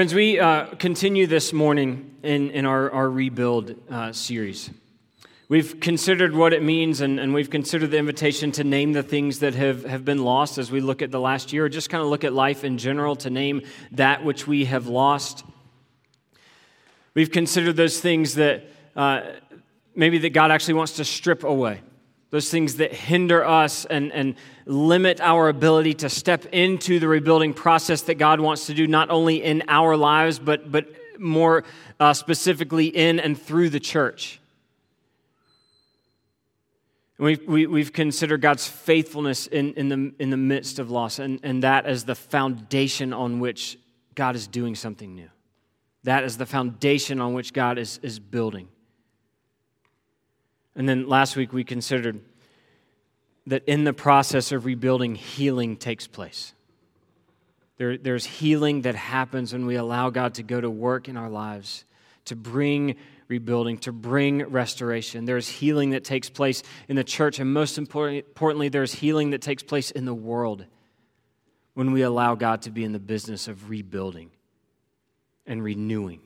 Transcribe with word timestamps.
Friends, 0.00 0.14
we 0.14 0.40
uh, 0.40 0.64
continue 0.76 1.26
this 1.26 1.52
morning 1.52 2.16
in, 2.22 2.52
in 2.52 2.64
our, 2.64 2.90
our 2.90 3.10
rebuild 3.10 3.74
uh, 3.90 4.12
series. 4.12 4.70
We've 5.50 5.78
considered 5.78 6.34
what 6.34 6.54
it 6.54 6.62
means, 6.62 7.02
and, 7.02 7.20
and 7.20 7.34
we've 7.34 7.50
considered 7.50 7.90
the 7.90 7.98
invitation 7.98 8.50
to 8.52 8.64
name 8.64 8.94
the 8.94 9.02
things 9.02 9.40
that 9.40 9.54
have, 9.56 9.84
have 9.84 10.06
been 10.06 10.24
lost 10.24 10.56
as 10.56 10.70
we 10.70 10.80
look 10.80 11.02
at 11.02 11.10
the 11.10 11.20
last 11.20 11.52
year, 11.52 11.66
or 11.66 11.68
just 11.68 11.90
kind 11.90 12.02
of 12.02 12.08
look 12.08 12.24
at 12.24 12.32
life 12.32 12.64
in 12.64 12.78
general 12.78 13.14
to 13.16 13.28
name 13.28 13.60
that 13.92 14.24
which 14.24 14.46
we 14.46 14.64
have 14.64 14.86
lost. 14.86 15.44
We've 17.12 17.30
considered 17.30 17.76
those 17.76 18.00
things 18.00 18.36
that 18.36 18.70
uh, 18.96 19.20
maybe 19.94 20.16
that 20.16 20.30
God 20.30 20.50
actually 20.50 20.74
wants 20.80 20.94
to 20.94 21.04
strip 21.04 21.44
away 21.44 21.82
those 22.30 22.48
things 22.48 22.76
that 22.76 22.92
hinder 22.92 23.44
us 23.44 23.84
and, 23.84 24.12
and 24.12 24.36
limit 24.64 25.20
our 25.20 25.48
ability 25.48 25.94
to 25.94 26.08
step 26.08 26.46
into 26.46 27.00
the 27.00 27.08
rebuilding 27.08 27.52
process 27.52 28.02
that 28.02 28.14
God 28.14 28.40
wants 28.40 28.66
to 28.66 28.74
do, 28.74 28.86
not 28.86 29.10
only 29.10 29.42
in 29.42 29.64
our 29.68 29.96
lives, 29.96 30.38
but, 30.38 30.70
but 30.70 30.86
more 31.18 31.64
uh, 31.98 32.12
specifically 32.12 32.86
in 32.86 33.18
and 33.18 33.40
through 33.40 33.70
the 33.70 33.80
church. 33.80 34.40
We've, 37.18 37.46
we, 37.46 37.66
we 37.66 37.80
have 37.80 37.92
considered 37.92 38.40
God's 38.40 38.66
faithfulness 38.66 39.46
in, 39.46 39.74
in, 39.74 39.88
the, 39.88 40.14
in 40.18 40.30
the 40.30 40.38
midst 40.38 40.78
of 40.78 40.90
loss, 40.90 41.18
and, 41.18 41.40
and 41.42 41.62
that 41.64 41.84
as 41.84 42.04
the 42.04 42.14
foundation 42.14 43.12
on 43.12 43.40
which 43.40 43.76
God 44.14 44.36
is 44.36 44.46
doing 44.46 44.74
something 44.74 45.14
new. 45.14 45.28
That 46.04 46.24
is 46.24 46.38
the 46.38 46.46
foundation 46.46 47.20
on 47.20 47.34
which 47.34 47.52
God 47.52 47.76
is, 47.76 47.98
is 48.02 48.18
building. 48.18 48.68
And 50.74 50.88
then 50.88 51.08
last 51.08 51.36
week 51.36 51.52
we 51.52 51.62
considered 51.62 52.20
that 53.50 53.62
in 53.66 53.84
the 53.84 53.92
process 53.92 54.50
of 54.52 54.64
rebuilding, 54.64 55.14
healing 55.14 55.76
takes 55.76 56.06
place. 56.06 56.54
There, 57.76 57.96
there's 57.96 58.24
healing 58.24 58.82
that 58.82 58.94
happens 58.94 59.52
when 59.52 59.66
we 59.66 59.76
allow 59.76 60.10
God 60.10 60.34
to 60.34 60.42
go 60.42 60.60
to 60.60 60.70
work 60.70 61.08
in 61.08 61.16
our 61.16 61.28
lives, 61.28 61.84
to 62.26 62.36
bring 62.36 62.96
rebuilding, 63.28 63.78
to 63.78 63.92
bring 63.92 64.42
restoration. 64.44 65.24
There's 65.24 65.48
healing 65.48 65.90
that 65.90 66.04
takes 66.04 66.28
place 66.28 66.62
in 66.88 66.96
the 66.96 67.04
church, 67.04 67.38
and 67.38 67.52
most 67.52 67.78
importantly, 67.78 68.68
there's 68.68 68.94
healing 68.94 69.30
that 69.30 69.42
takes 69.42 69.62
place 69.62 69.90
in 69.90 70.04
the 70.04 70.14
world 70.14 70.64
when 71.74 71.92
we 71.92 72.02
allow 72.02 72.34
God 72.34 72.62
to 72.62 72.70
be 72.70 72.84
in 72.84 72.92
the 72.92 72.98
business 72.98 73.48
of 73.48 73.70
rebuilding 73.70 74.30
and 75.46 75.62
renewing 75.62 76.20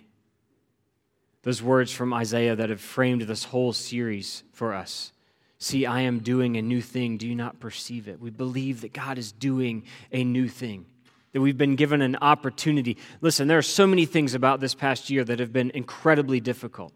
those 1.44 1.62
words 1.62 1.92
from 1.92 2.12
Isaiah 2.12 2.56
that 2.56 2.70
have 2.70 2.81
framed 2.81 3.22
this 3.22 3.44
whole 3.44 3.75
series 3.75 4.42
for 4.53 4.72
us. 4.72 5.12
See, 5.58 5.86
I 5.86 6.00
am 6.00 6.19
doing 6.19 6.56
a 6.56 6.62
new 6.62 6.83
thing. 6.83 7.16
Do 7.16 7.27
you 7.27 7.34
not 7.34 7.60
perceive 7.60 8.08
it? 8.08 8.20
We 8.20 8.30
believe 8.30 8.83
that 8.83 8.92
God 8.92 9.19
is 9.19 9.33
doing 9.33 9.84
a 10.12 10.24
new 10.24 10.48
thing, 10.48 10.86
that 11.33 11.41
we've 11.41 11.56
been 11.56 11.77
given 11.77 12.02
an 12.02 12.16
opportunity. 12.16 12.98
Listen, 13.20 13.48
there 13.48 13.58
are 13.58 13.62
so 13.62 13.86
many 13.86 14.05
things 14.05 14.34
about 14.34 14.60
this 14.60 14.75
past 14.75 15.10
year 15.10 15.25
that 15.25 15.38
have 15.41 15.52
been 15.52 15.70
incredibly 15.70 16.41
difficult. 16.41 16.92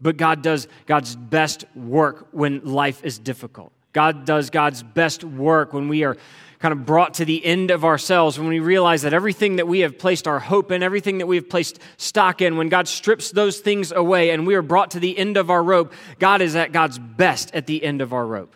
But 0.00 0.16
God 0.16 0.42
does 0.42 0.66
God's 0.86 1.14
best 1.14 1.64
work 1.74 2.28
when 2.32 2.64
life 2.64 3.04
is 3.04 3.18
difficult. 3.18 3.72
God 3.92 4.24
does 4.24 4.50
God's 4.50 4.82
best 4.82 5.24
work 5.24 5.72
when 5.72 5.88
we 5.88 6.04
are 6.04 6.16
kind 6.60 6.72
of 6.72 6.84
brought 6.84 7.14
to 7.14 7.24
the 7.24 7.44
end 7.44 7.70
of 7.70 7.86
ourselves, 7.86 8.38
when 8.38 8.46
we 8.46 8.60
realize 8.60 9.02
that 9.02 9.14
everything 9.14 9.56
that 9.56 9.66
we 9.66 9.80
have 9.80 9.98
placed 9.98 10.28
our 10.28 10.38
hope 10.38 10.70
in, 10.70 10.82
everything 10.82 11.18
that 11.18 11.26
we 11.26 11.36
have 11.36 11.48
placed 11.48 11.78
stock 11.96 12.42
in, 12.42 12.58
when 12.58 12.68
God 12.68 12.86
strips 12.86 13.30
those 13.30 13.60
things 13.60 13.92
away 13.92 14.30
and 14.30 14.46
we 14.46 14.54
are 14.54 14.62
brought 14.62 14.90
to 14.92 15.00
the 15.00 15.16
end 15.16 15.38
of 15.38 15.48
our 15.50 15.62
rope, 15.62 15.94
God 16.18 16.42
is 16.42 16.54
at 16.54 16.70
God's 16.70 16.98
best 16.98 17.54
at 17.54 17.66
the 17.66 17.82
end 17.82 18.02
of 18.02 18.12
our 18.12 18.26
rope. 18.26 18.54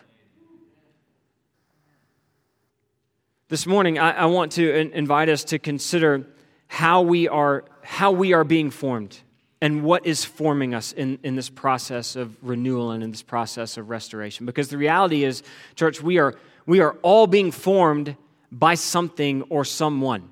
This 3.47 3.65
morning, 3.65 3.97
I, 3.97 4.11
I 4.11 4.25
want 4.25 4.53
to 4.53 4.71
invite 4.71 5.29
us 5.29 5.43
to 5.45 5.59
consider 5.59 6.27
how 6.67 7.01
we 7.01 7.27
are, 7.27 7.65
how 7.81 8.11
we 8.11 8.33
are 8.33 8.43
being 8.43 8.69
formed 8.69 9.19
and 9.61 9.83
what 9.83 10.05
is 10.05 10.25
forming 10.25 10.75
us 10.75 10.91
in, 10.91 11.17
in 11.23 11.35
this 11.35 11.49
process 11.49 12.15
of 12.15 12.35
renewal 12.43 12.91
and 12.91 13.03
in 13.03 13.11
this 13.11 13.23
process 13.23 13.77
of 13.77 13.89
restoration. 13.89 14.45
Because 14.45 14.67
the 14.69 14.77
reality 14.77 15.23
is, 15.23 15.41
church, 15.75 16.03
we 16.03 16.19
are 16.19 16.35
we 16.65 16.79
are 16.79 16.97
all 17.01 17.27
being 17.27 17.51
formed 17.51 18.15
by 18.51 18.75
something 18.75 19.43
or 19.43 19.65
someone. 19.65 20.29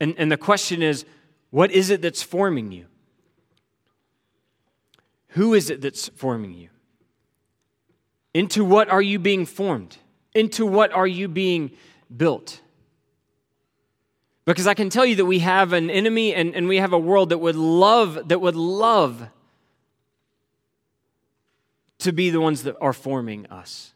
And, 0.00 0.14
and 0.16 0.30
the 0.32 0.36
question 0.36 0.82
is, 0.82 1.04
what 1.50 1.70
is 1.70 1.90
it 1.90 2.00
that's 2.02 2.22
forming 2.22 2.72
you? 2.72 2.86
Who 5.30 5.54
is 5.54 5.70
it 5.70 5.80
that's 5.80 6.08
forming 6.08 6.54
you? 6.54 6.68
Into 8.32 8.64
what 8.64 8.88
are 8.88 9.02
you 9.02 9.18
being 9.18 9.46
formed? 9.46 9.98
Into 10.34 10.64
what 10.64 10.92
are 10.92 11.06
you 11.06 11.28
being 11.28 11.72
built? 12.14 12.60
Because 14.44 14.66
I 14.66 14.74
can 14.74 14.90
tell 14.90 15.04
you 15.04 15.16
that 15.16 15.26
we 15.26 15.40
have 15.40 15.72
an 15.72 15.90
enemy 15.90 16.34
and, 16.34 16.54
and 16.54 16.66
we 16.66 16.78
have 16.78 16.92
a 16.92 16.98
world 16.98 17.28
that 17.28 17.38
would 17.38 17.56
love, 17.56 18.28
that 18.28 18.40
would 18.40 18.56
love 18.56 19.28
to 21.98 22.12
be 22.12 22.30
the 22.30 22.40
ones 22.40 22.62
that 22.62 22.76
are 22.80 22.92
forming 22.92 23.46
us. 23.46 23.92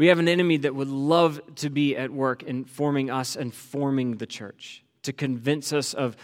We 0.00 0.06
have 0.06 0.18
an 0.18 0.28
enemy 0.28 0.56
that 0.56 0.74
would 0.74 0.88
love 0.88 1.42
to 1.56 1.68
be 1.68 1.94
at 1.94 2.10
work 2.10 2.42
in 2.42 2.64
forming 2.64 3.10
us 3.10 3.36
and 3.36 3.52
forming 3.52 4.16
the 4.16 4.24
church, 4.24 4.82
to 5.02 5.12
convince 5.12 5.74
us 5.74 5.92
of 5.92 6.16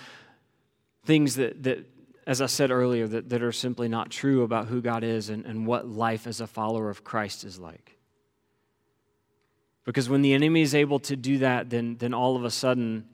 things 1.05 1.35
that, 1.35 1.63
that 1.65 1.85
as 2.27 2.41
I 2.41 2.47
said 2.47 2.71
earlier, 2.71 3.07
that, 3.07 3.29
that 3.29 3.43
are 3.43 3.53
simply 3.53 3.87
not 3.87 4.09
true 4.09 4.45
about 4.45 4.69
who 4.69 4.81
God 4.81 5.05
is 5.05 5.29
and, 5.29 5.45
and 5.45 5.67
what 5.67 5.87
life 5.87 6.27
as 6.27 6.41
a 6.41 6.47
follower 6.47 6.89
of 6.89 7.05
Christ 7.05 7.45
is 7.45 7.59
like. 7.59 7.99
Because 9.85 10.09
when 10.09 10.23
the 10.23 10.33
enemy 10.33 10.63
is 10.63 10.75
able 10.75 10.99
to 11.01 11.15
do 11.15 11.37
that, 11.41 11.69
then, 11.69 11.99
then 11.99 12.15
all 12.15 12.35
of 12.35 12.47
a 12.47 12.51
sudden, 12.51 13.05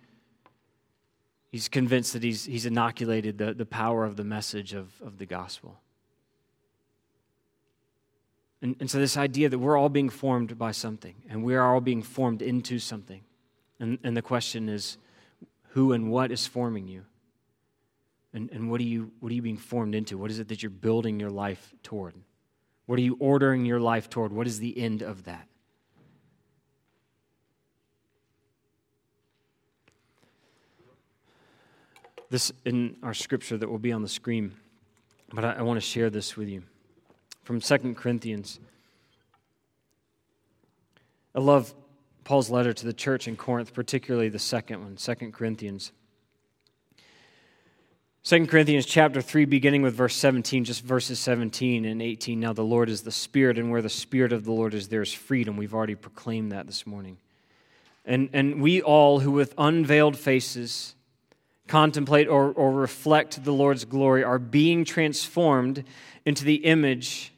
he's 1.51 1.69
convinced 1.69 2.13
that 2.13 2.23
he's, 2.23 2.45
he's 2.45 2.67
inoculated 2.67 3.37
the, 3.37 3.53
the 3.53 3.67
power 3.67 4.05
of 4.05 4.15
the 4.15 4.23
message 4.23 4.75
of, 4.75 4.93
of 5.05 5.19
the 5.19 5.27
gospel. 5.27 5.81
And, 8.63 8.77
and 8.79 8.89
so, 8.89 9.01
this 9.01 9.17
idea 9.17 9.49
that 9.49 9.59
we're 9.59 9.77
all 9.77 9.89
being 9.89 10.09
formed 10.09 10.57
by 10.57 10.71
something, 10.71 11.17
and 11.29 11.43
we 11.43 11.57
are 11.57 11.75
all 11.75 11.81
being 11.81 12.01
formed 12.01 12.41
into 12.41 12.79
something. 12.79 13.23
And, 13.81 13.99
and 14.05 14.17
the 14.17 14.23
question 14.23 14.69
is, 14.69 14.99
who 15.71 15.93
and 15.93 16.11
what 16.11 16.31
is 16.31 16.47
forming 16.47 16.87
you? 16.87 17.03
And, 18.33 18.49
and 18.53 18.71
what, 18.71 18.81
are 18.81 18.85
you, 18.85 19.11
what 19.19 19.33
are 19.33 19.35
you 19.35 19.43
being 19.43 19.57
formed 19.57 19.97
into? 19.97 20.17
What 20.17 20.31
is 20.31 20.39
it 20.39 20.47
that 20.49 20.63
you're 20.63 20.71
building 20.71 21.19
your 21.19 21.29
life 21.29 21.75
toward? 21.83 22.15
What 22.87 23.01
are 23.01 23.03
you 23.03 23.17
ordering 23.19 23.67
your 23.67 23.81
life 23.81 24.09
toward? 24.09 24.33
What 24.33 24.47
is 24.47 24.61
the 24.61 24.79
end 24.79 25.03
of 25.03 25.25
that? 25.25 25.49
This 32.31 32.53
in 32.65 32.97
our 33.03 33.13
scripture 33.13 33.59
that 33.59 33.69
will 33.69 33.79
be 33.79 33.93
on 33.93 34.03
the 34.03 34.09
screen, 34.09 34.55
but 35.35 35.45
I, 35.45 35.53
I 35.55 35.63
want 35.63 35.79
to 35.79 35.87
share 35.87 36.09
this 36.09 36.37
with 36.37 36.49
you 36.49 36.63
from 37.43 37.61
2 37.61 37.95
Corinthians. 37.95 38.61
I 41.35 41.41
love 41.41 41.75
Paul's 42.25 42.51
letter 42.51 42.73
to 42.73 42.87
the 42.87 42.93
church 42.93 43.27
in 43.27 43.37
Corinth, 43.37 43.75
particularly 43.75 44.29
the 44.29 44.39
second 44.39 44.83
one, 44.83 44.97
2 44.97 45.31
Corinthians. 45.33 45.93
2 48.25 48.47
Corinthians 48.47 48.87
chapter 48.87 49.21
3, 49.21 49.47
beginning 49.47 49.83
with 49.83 49.95
verse 49.95 50.15
17, 50.15 50.65
just 50.65 50.85
verses 50.85 51.19
17 51.19 51.85
and 51.85 52.01
18. 52.01 52.39
Now, 52.39 52.53
the 52.53 52.63
Lord 52.63 52.89
is 52.89 53.03
the 53.03 53.11
Spirit, 53.11 53.59
and 53.59 53.73
where 53.73 53.83
the 53.83 53.89
Spirit 53.89 54.33
of 54.33 54.45
the 54.45 54.53
Lord 54.53 54.75
is, 54.75 54.89
there 54.89 55.03
is 55.03 55.13
freedom. 55.13 55.57
We've 55.57 55.75
already 55.75 55.97
proclaimed 55.97 56.53
that 56.53 56.69
this 56.69 56.87
morning. 56.87 57.17
And, 58.05 58.31
and 58.33 58.63
we 58.63 58.81
all 58.81 59.21
who 59.21 59.33
with 59.33 59.55
unveiled 59.59 60.17
faces 60.17 60.95
contemplate 61.67 62.29
or, 62.29 62.53
or 62.53 62.73
reflect 62.73 63.43
the 63.43 63.53
Lord's 63.53 63.85
glory 63.85 64.23
are 64.23 64.39
being 64.39 64.85
transformed 64.85 65.83
into 66.25 66.45
the 66.45 66.57
image 66.57 67.32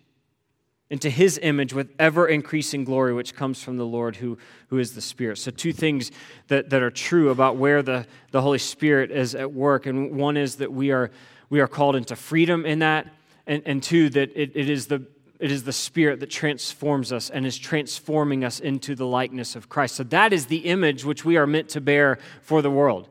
into 0.90 1.08
his 1.08 1.38
image 1.42 1.72
with 1.72 1.90
ever 1.98 2.28
increasing 2.28 2.84
glory, 2.84 3.14
which 3.14 3.34
comes 3.34 3.62
from 3.62 3.78
the 3.78 3.86
Lord 3.86 4.16
who, 4.16 4.36
who 4.68 4.78
is 4.78 4.94
the 4.94 5.00
Spirit. 5.00 5.38
So, 5.38 5.50
two 5.50 5.72
things 5.72 6.10
that, 6.48 6.70
that 6.70 6.82
are 6.82 6.90
true 6.90 7.30
about 7.30 7.56
where 7.56 7.82
the, 7.82 8.06
the 8.32 8.42
Holy 8.42 8.58
Spirit 8.58 9.10
is 9.10 9.34
at 9.34 9.52
work. 9.52 9.86
And 9.86 10.16
one 10.16 10.36
is 10.36 10.56
that 10.56 10.72
we 10.72 10.90
are, 10.90 11.10
we 11.48 11.60
are 11.60 11.68
called 11.68 11.96
into 11.96 12.16
freedom 12.16 12.66
in 12.66 12.80
that, 12.80 13.06
and, 13.46 13.62
and 13.64 13.82
two, 13.82 14.10
that 14.10 14.30
it, 14.36 14.52
it, 14.54 14.68
is 14.68 14.86
the, 14.86 15.06
it 15.40 15.50
is 15.50 15.64
the 15.64 15.72
Spirit 15.72 16.20
that 16.20 16.30
transforms 16.30 17.12
us 17.12 17.30
and 17.30 17.46
is 17.46 17.56
transforming 17.56 18.44
us 18.44 18.60
into 18.60 18.94
the 18.94 19.06
likeness 19.06 19.56
of 19.56 19.70
Christ. 19.70 19.94
So, 19.94 20.02
that 20.04 20.34
is 20.34 20.46
the 20.46 20.58
image 20.58 21.04
which 21.04 21.24
we 21.24 21.38
are 21.38 21.46
meant 21.46 21.70
to 21.70 21.80
bear 21.80 22.18
for 22.42 22.60
the 22.60 22.70
world. 22.70 23.08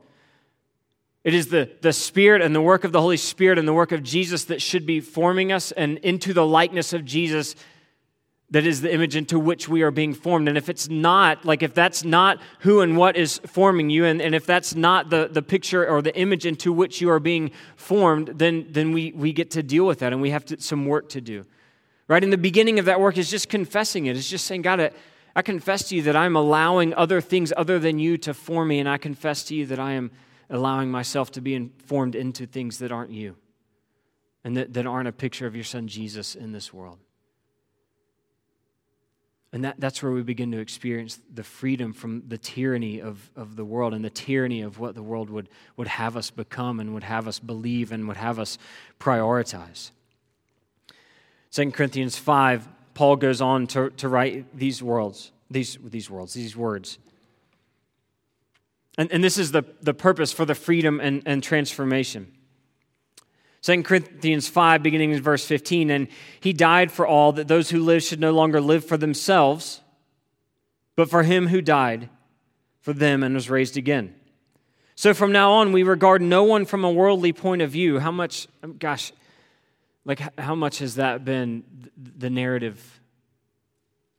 It 1.23 1.33
is 1.33 1.47
the, 1.47 1.69
the 1.81 1.93
Spirit 1.93 2.41
and 2.41 2.53
the 2.53 2.61
work 2.61 2.83
of 2.83 2.91
the 2.91 3.01
Holy 3.01 3.17
Spirit 3.17 3.57
and 3.57 3.67
the 3.67 3.73
work 3.73 3.91
of 3.91 4.03
Jesus 4.03 4.45
that 4.45 4.61
should 4.61 4.85
be 4.85 4.99
forming 4.99 5.51
us 5.51 5.71
and 5.71 5.97
into 5.99 6.33
the 6.33 6.45
likeness 6.45 6.91
of 6.91 7.05
Jesus 7.05 7.55
that 8.53 8.67
is 8.67 8.81
the 8.81 8.93
image 8.93 9.15
into 9.15 9.39
which 9.39 9.67
we 9.67 9.81
are 9.81 9.89
being 9.89 10.13
formed. 10.13 10.47
And 10.47 10.59
if 10.59 10.69
it's 10.69 10.87
not, 10.87 11.43
like 11.43 11.63
if 11.63 11.73
that's 11.73 12.03
not 12.03 12.39
who 12.59 12.81
and 12.81 12.95
what 12.95 13.17
is 13.17 13.39
forming 13.47 13.89
you, 13.89 14.05
and, 14.05 14.21
and 14.21 14.35
if 14.35 14.45
that's 14.45 14.75
not 14.75 15.09
the, 15.09 15.27
the 15.31 15.41
picture 15.41 15.87
or 15.87 16.03
the 16.03 16.15
image 16.15 16.45
into 16.45 16.71
which 16.71 17.01
you 17.01 17.09
are 17.09 17.19
being 17.19 17.49
formed, 17.75 18.27
then, 18.27 18.67
then 18.69 18.91
we, 18.91 19.11
we 19.13 19.33
get 19.33 19.49
to 19.51 19.63
deal 19.63 19.87
with 19.87 19.99
that 19.99 20.13
and 20.13 20.21
we 20.21 20.29
have 20.29 20.45
to, 20.45 20.61
some 20.61 20.85
work 20.85 21.09
to 21.09 21.19
do. 21.19 21.45
Right? 22.07 22.23
In 22.23 22.29
the 22.29 22.37
beginning 22.37 22.77
of 22.77 22.85
that 22.85 22.99
work 22.99 23.17
is 23.17 23.31
just 23.31 23.49
confessing 23.49 24.05
it. 24.05 24.15
It's 24.15 24.29
just 24.29 24.45
saying, 24.45 24.61
God, 24.61 24.91
I 25.35 25.41
confess 25.41 25.87
to 25.89 25.95
you 25.95 26.03
that 26.03 26.15
I'm 26.15 26.35
allowing 26.35 26.93
other 26.93 27.21
things 27.21 27.51
other 27.57 27.79
than 27.79 27.97
you 27.97 28.19
to 28.19 28.35
form 28.35 28.67
me, 28.67 28.79
and 28.79 28.87
I 28.87 28.99
confess 28.99 29.45
to 29.45 29.55
you 29.55 29.65
that 29.65 29.79
I 29.79 29.93
am 29.93 30.11
allowing 30.49 30.91
myself 30.91 31.31
to 31.31 31.41
be 31.41 31.55
informed 31.55 32.15
into 32.15 32.45
things 32.45 32.79
that 32.79 32.91
aren't 32.91 33.11
you 33.11 33.35
and 34.43 34.57
that, 34.57 34.73
that 34.73 34.85
aren't 34.85 35.07
a 35.07 35.11
picture 35.11 35.47
of 35.47 35.55
your 35.55 35.63
son 35.63 35.87
Jesus 35.87 36.35
in 36.35 36.51
this 36.51 36.73
world. 36.73 36.99
And 39.53 39.63
that, 39.65 39.75
that's 39.79 40.01
where 40.01 40.11
we 40.11 40.23
begin 40.23 40.51
to 40.51 40.57
experience 40.57 41.19
the 41.31 41.43
freedom 41.43 41.93
from 41.93 42.23
the 42.27 42.39
tyranny 42.39 42.99
of, 42.99 43.31
of 43.35 43.55
the 43.55 43.63
world 43.63 43.93
and 43.93 44.03
the 44.03 44.09
tyranny 44.09 44.61
of 44.61 44.79
what 44.79 44.95
the 44.95 45.03
world 45.03 45.29
would, 45.29 45.47
would 45.77 45.87
have 45.87 46.17
us 46.17 46.31
become 46.31 46.79
and 46.79 46.93
would 46.95 47.03
have 47.03 47.27
us 47.27 47.37
believe 47.37 47.91
and 47.91 48.07
would 48.07 48.17
have 48.17 48.39
us 48.39 48.57
prioritize. 48.99 49.91
2 51.51 51.71
Corinthians 51.71 52.17
5, 52.17 52.67
Paul 52.95 53.15
goes 53.15 53.41
on 53.41 53.67
to, 53.67 53.91
to 53.91 54.09
write 54.09 54.57
these 54.57 54.81
words, 54.81 55.31
these, 55.51 55.77
these 55.83 56.09
words, 56.09 56.33
these 56.33 56.57
words. 56.57 56.97
And, 58.97 59.11
and 59.11 59.23
this 59.23 59.37
is 59.37 59.51
the, 59.51 59.63
the 59.81 59.93
purpose 59.93 60.31
for 60.31 60.45
the 60.45 60.55
freedom 60.55 60.99
and, 60.99 61.23
and 61.25 61.41
transformation. 61.41 62.31
2 63.63 63.83
Corinthians 63.83 64.47
5, 64.47 64.83
beginning 64.83 65.11
in 65.11 65.21
verse 65.21 65.45
15, 65.45 65.89
and 65.89 66.07
he 66.39 66.51
died 66.51 66.91
for 66.91 67.07
all, 67.07 67.31
that 67.31 67.47
those 67.47 67.69
who 67.69 67.81
live 67.81 68.03
should 68.03 68.19
no 68.19 68.31
longer 68.31 68.59
live 68.59 68.85
for 68.85 68.97
themselves, 68.97 69.81
but 70.95 71.09
for 71.09 71.23
him 71.23 71.47
who 71.47 71.61
died 71.61 72.09
for 72.81 72.91
them 72.91 73.23
and 73.23 73.33
was 73.33 73.49
raised 73.49 73.77
again. 73.77 74.13
So 74.95 75.13
from 75.13 75.31
now 75.31 75.53
on, 75.53 75.71
we 75.71 75.81
regard 75.81 76.21
no 76.21 76.43
one 76.43 76.65
from 76.65 76.83
a 76.83 76.91
worldly 76.91 77.33
point 77.33 77.61
of 77.61 77.71
view. 77.71 77.99
How 77.99 78.11
much, 78.11 78.47
gosh, 78.79 79.13
like 80.05 80.21
how 80.37 80.55
much 80.55 80.79
has 80.79 80.95
that 80.95 81.25
been 81.25 81.63
the 81.95 82.29
narrative 82.29 83.01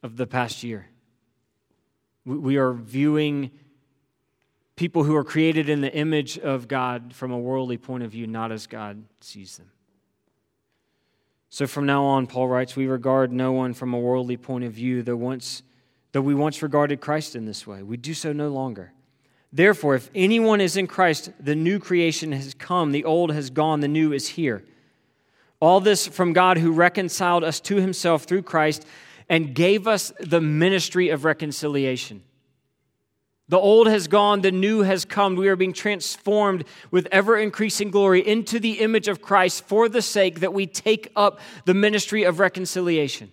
of 0.03 0.17
the 0.17 0.27
past 0.27 0.65
year? 0.65 0.87
We 2.25 2.57
are 2.57 2.73
viewing 2.73 3.51
people 4.77 5.05
who 5.05 5.15
are 5.15 5.25
created 5.25 5.69
in 5.69 5.81
the 5.81 5.95
image 5.95 6.39
of 6.39 6.69
God 6.69 7.15
from 7.15 7.31
a 7.31 7.39
worldly 7.39 7.79
point 7.79 8.03
of 8.03 8.11
view, 8.11 8.27
not 8.27 8.51
as 8.53 8.67
God 8.67 9.05
sees 9.21 9.57
them. 9.57 9.71
So 11.51 11.67
from 11.67 11.87
now 11.87 12.05
on, 12.05 12.27
Paul 12.27 12.49
writes, 12.49 12.75
we 12.75 12.87
regard 12.87 13.33
no 13.33 13.53
one 13.53 13.75
from 13.75 13.95
a 13.95 13.99
worldly 13.99 14.37
point 14.37 14.65
of 14.65 14.73
view, 14.73 15.03
though 15.03 15.17
once 15.17 15.63
though 16.11 16.21
we 16.21 16.35
once 16.35 16.63
regarded 16.63 17.01
Christ 17.01 17.35
in 17.35 17.45
this 17.45 17.67
way. 17.67 17.83
We 17.83 17.97
do 17.97 18.15
so 18.15 18.33
no 18.33 18.49
longer. 18.49 18.93
Therefore, 19.53 19.97
if 19.97 20.11
anyone 20.15 20.61
is 20.61 20.77
in 20.77 20.87
Christ, 20.87 21.31
the 21.41 21.57
new 21.57 21.81
creation 21.81 22.31
has 22.33 22.55
come, 22.55 22.93
the 22.93 23.05
old 23.05 23.33
has 23.33 23.51
gone, 23.51 23.81
the 23.81 23.89
new 23.89 24.13
is 24.13 24.29
here. 24.29 24.65
All 25.61 25.81
this 25.81 26.07
from 26.07 26.33
God 26.33 26.59
who 26.59 26.73
reconciled 26.73 27.43
us 27.43 27.59
to 27.61 27.77
himself 27.77 28.25
through 28.25 28.43
Christ 28.43 28.87
and 29.29 29.55
gave 29.55 29.89
us 29.89 30.13
the 30.21 30.41
ministry 30.41 31.09
of 31.09 31.25
reconciliation. 31.25 32.23
The 33.49 33.59
old 33.59 33.89
has 33.89 34.09
gone, 34.09 34.41
the 34.41 34.53
new 34.53 34.81
has 34.83 35.05
come. 35.05 35.37
We 35.37 35.49
are 35.49 35.57
being 35.57 35.75
transformed 35.75 36.65
with 36.91 37.07
ever 37.13 37.37
increasing 37.37 37.91
glory 37.91 38.27
into 38.27 38.59
the 38.59 38.81
image 38.81 39.07
of 39.07 39.21
Christ 39.21 39.65
for 39.67 39.89
the 39.89 40.01
sake 40.01 40.41
that 40.41 40.55
we 40.55 40.67
take 40.67 41.13
up 41.15 41.41
the 41.67 41.75
ministry 41.75 42.23
of 42.23 42.39
reconciliation. 42.39 43.31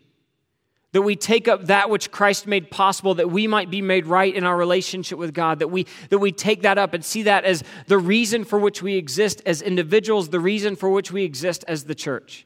That 0.92 1.04
we 1.04 1.16
take 1.16 1.48
up 1.48 1.68
that 1.68 1.90
which 1.90 2.12
Christ 2.12 2.46
made 2.46 2.70
possible, 2.70 3.16
that 3.16 3.32
we 3.32 3.48
might 3.48 3.72
be 3.72 3.82
made 3.82 4.06
right 4.06 4.36
in 4.36 4.44
our 4.44 4.58
relationship 4.58 5.18
with 5.18 5.34
God, 5.34 5.60
that 5.60 5.70
we, 5.70 5.88
that 6.10 6.20
we 6.20 6.34
take 6.34 6.64
that 6.64 6.78
up 6.78 6.94
and 6.94 7.06
see 7.06 7.24
that 7.24 7.46
as 7.46 7.64
the 7.88 7.98
reason 7.98 8.44
for 8.44 8.60
which 8.60 8.84
we 8.84 8.96
exist 8.96 9.42
as 9.46 9.62
individuals, 9.62 10.28
the 10.28 10.42
reason 10.42 10.76
for 10.76 10.90
which 10.90 11.14
we 11.14 11.24
exist 11.24 11.64
as 11.70 11.86
the 11.86 11.96
church. 11.96 12.46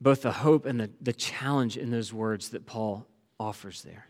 both 0.00 0.22
the 0.22 0.32
hope 0.32 0.66
and 0.66 0.80
the, 0.80 0.90
the 1.00 1.12
challenge 1.12 1.76
in 1.76 1.90
those 1.90 2.12
words 2.12 2.50
that 2.50 2.66
Paul 2.66 3.06
offers 3.38 3.82
there. 3.82 4.06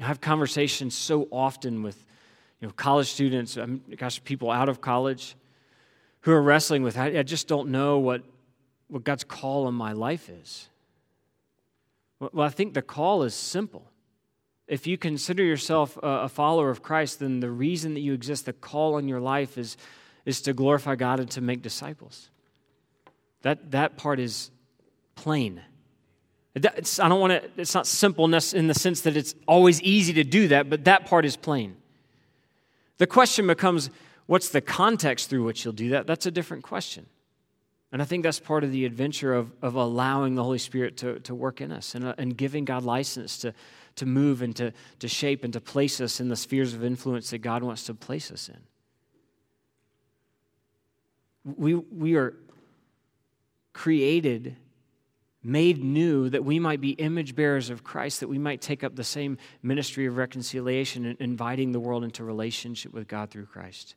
I 0.00 0.04
have 0.04 0.20
conversations 0.20 0.96
so 0.96 1.28
often 1.30 1.82
with 1.82 2.04
you 2.60 2.68
know, 2.68 2.74
college 2.74 3.10
students, 3.10 3.56
um, 3.56 3.82
gosh, 3.96 4.22
people 4.24 4.50
out 4.50 4.68
of 4.68 4.80
college 4.80 5.36
who 6.20 6.32
are 6.32 6.42
wrestling 6.42 6.82
with, 6.82 6.96
I, 6.96 7.18
I 7.18 7.22
just 7.22 7.48
don't 7.48 7.70
know 7.70 7.98
what, 7.98 8.22
what 8.88 9.04
God's 9.04 9.24
call 9.24 9.66
on 9.66 9.74
my 9.74 9.92
life 9.92 10.28
is. 10.28 10.68
Well, 12.20 12.46
I 12.46 12.50
think 12.50 12.74
the 12.74 12.82
call 12.82 13.24
is 13.24 13.34
simple. 13.34 13.90
If 14.68 14.86
you 14.86 14.96
consider 14.96 15.42
yourself 15.42 15.98
a 16.02 16.28
follower 16.28 16.70
of 16.70 16.82
Christ, 16.82 17.18
then 17.18 17.40
the 17.40 17.50
reason 17.50 17.94
that 17.94 18.00
you 18.00 18.12
exist, 18.12 18.46
the 18.46 18.52
call 18.52 18.94
on 18.94 19.08
your 19.08 19.20
life 19.20 19.58
is, 19.58 19.76
is 20.24 20.40
to 20.42 20.52
glorify 20.52 20.94
God 20.94 21.18
and 21.18 21.30
to 21.32 21.40
make 21.40 21.62
disciples. 21.62 22.30
That, 23.42 23.72
that 23.72 23.96
part 23.96 24.18
is 24.20 24.50
plain. 25.14 25.60
It's, 26.54 26.98
I 26.98 27.08
don't 27.08 27.20
want 27.20 27.42
to, 27.42 27.50
it's 27.56 27.74
not 27.74 27.86
simpleness 27.86 28.52
in 28.52 28.66
the 28.66 28.74
sense 28.74 29.02
that 29.02 29.16
it's 29.16 29.34
always 29.46 29.80
easy 29.82 30.12
to 30.14 30.24
do 30.24 30.48
that, 30.48 30.68
but 30.68 30.84
that 30.84 31.06
part 31.06 31.24
is 31.24 31.36
plain. 31.36 31.76
The 32.98 33.06
question 33.06 33.46
becomes 33.46 33.90
what's 34.26 34.50
the 34.50 34.60
context 34.60 35.30
through 35.30 35.44
which 35.44 35.64
you'll 35.64 35.72
do 35.72 35.90
that? 35.90 36.06
That's 36.06 36.26
a 36.26 36.30
different 36.30 36.62
question. 36.62 37.06
And 37.90 38.00
I 38.00 38.06
think 38.06 38.22
that's 38.22 38.40
part 38.40 38.64
of 38.64 38.72
the 38.72 38.86
adventure 38.86 39.34
of, 39.34 39.52
of 39.60 39.74
allowing 39.74 40.34
the 40.34 40.42
Holy 40.42 40.58
Spirit 40.58 40.96
to, 40.98 41.20
to 41.20 41.34
work 41.34 41.60
in 41.60 41.70
us 41.70 41.94
and, 41.94 42.06
uh, 42.06 42.14
and 42.16 42.36
giving 42.36 42.64
God 42.64 42.84
license 42.84 43.36
to, 43.38 43.52
to 43.96 44.06
move 44.06 44.40
and 44.40 44.56
to, 44.56 44.72
to 45.00 45.08
shape 45.08 45.44
and 45.44 45.52
to 45.52 45.60
place 45.60 46.00
us 46.00 46.18
in 46.18 46.28
the 46.28 46.36
spheres 46.36 46.72
of 46.72 46.84
influence 46.84 47.30
that 47.30 47.38
God 47.38 47.62
wants 47.62 47.84
to 47.84 47.94
place 47.94 48.30
us 48.30 48.48
in. 48.48 48.58
We, 51.44 51.74
we 51.74 52.16
are 52.16 52.34
created, 53.72 54.56
made 55.42 55.82
new, 55.82 56.28
that 56.28 56.44
we 56.44 56.58
might 56.58 56.80
be 56.80 56.90
image 56.90 57.34
bearers 57.34 57.70
of 57.70 57.82
Christ, 57.82 58.20
that 58.20 58.28
we 58.28 58.38
might 58.38 58.60
take 58.60 58.84
up 58.84 58.96
the 58.96 59.04
same 59.04 59.38
ministry 59.62 60.06
of 60.06 60.16
reconciliation 60.16 61.04
and 61.04 61.20
inviting 61.20 61.72
the 61.72 61.80
world 61.80 62.04
into 62.04 62.24
relationship 62.24 62.92
with 62.92 63.08
God 63.08 63.30
through 63.30 63.46
Christ. 63.46 63.94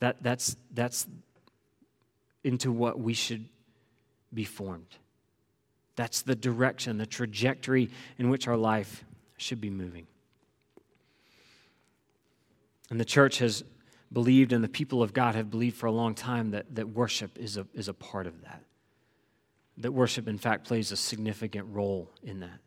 That, 0.00 0.22
that's, 0.22 0.56
that's 0.72 1.06
into 2.42 2.70
what 2.70 2.98
we 2.98 3.14
should 3.14 3.46
be 4.32 4.44
formed. 4.44 4.98
That's 5.96 6.22
the 6.22 6.34
direction, 6.34 6.98
the 6.98 7.06
trajectory 7.06 7.90
in 8.18 8.28
which 8.28 8.48
our 8.48 8.56
life 8.56 9.04
should 9.36 9.60
be 9.60 9.70
moving. 9.70 10.06
And 12.90 13.00
the 13.00 13.04
church 13.04 13.38
has 13.38 13.64
believed 14.14 14.52
and 14.52 14.64
the 14.64 14.68
people 14.68 15.02
of 15.02 15.12
God 15.12 15.34
have 15.34 15.50
believed 15.50 15.76
for 15.76 15.86
a 15.86 15.92
long 15.92 16.14
time 16.14 16.52
that, 16.52 16.74
that 16.74 16.88
worship 16.88 17.36
is 17.36 17.56
a, 17.56 17.66
is 17.74 17.88
a 17.88 17.94
part 17.94 18.26
of 18.26 18.42
that. 18.42 18.62
That 19.78 19.92
worship, 19.92 20.28
in 20.28 20.38
fact, 20.38 20.64
plays 20.64 20.92
a 20.92 20.96
significant 20.96 21.66
role 21.70 22.10
in 22.22 22.40
that. 22.40 22.60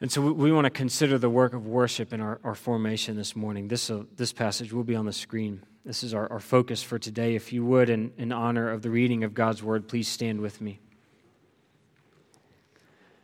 And 0.00 0.10
so 0.10 0.20
we, 0.20 0.32
we 0.32 0.52
want 0.52 0.64
to 0.64 0.70
consider 0.70 1.16
the 1.16 1.30
work 1.30 1.54
of 1.54 1.66
worship 1.66 2.12
in 2.12 2.20
our, 2.20 2.40
our 2.42 2.54
formation 2.54 3.16
this 3.16 3.36
morning. 3.36 3.68
This, 3.68 3.90
uh, 3.90 4.02
this 4.16 4.32
passage 4.32 4.72
will 4.72 4.84
be 4.84 4.96
on 4.96 5.06
the 5.06 5.12
screen. 5.12 5.62
This 5.84 6.02
is 6.02 6.12
our, 6.12 6.30
our 6.32 6.40
focus 6.40 6.82
for 6.82 6.98
today. 6.98 7.34
If 7.34 7.52
you 7.52 7.64
would, 7.64 7.88
in, 7.88 8.12
in 8.18 8.32
honor 8.32 8.70
of 8.70 8.82
the 8.82 8.90
reading 8.90 9.24
of 9.24 9.32
God's 9.32 9.62
word, 9.62 9.88
please 9.88 10.08
stand 10.08 10.40
with 10.40 10.60
me. 10.60 10.80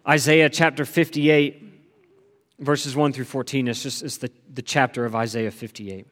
Isaiah 0.07 0.49
chapter 0.49 0.85
58, 0.85 1.65
verses 2.61 2.95
1 2.95 3.13
through 3.13 3.25
14. 3.25 3.67
It's 3.67 3.83
just 3.83 4.03
it's 4.05 4.19
the, 4.19 4.31
the 4.53 4.63
chapter 4.63 5.05
of 5.05 5.17
Isaiah 5.17 5.51
58. 5.51 6.07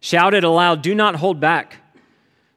Shout 0.00 0.34
it 0.34 0.44
aloud, 0.44 0.82
do 0.82 0.94
not 0.94 1.16
hold 1.16 1.40
back. 1.40 1.76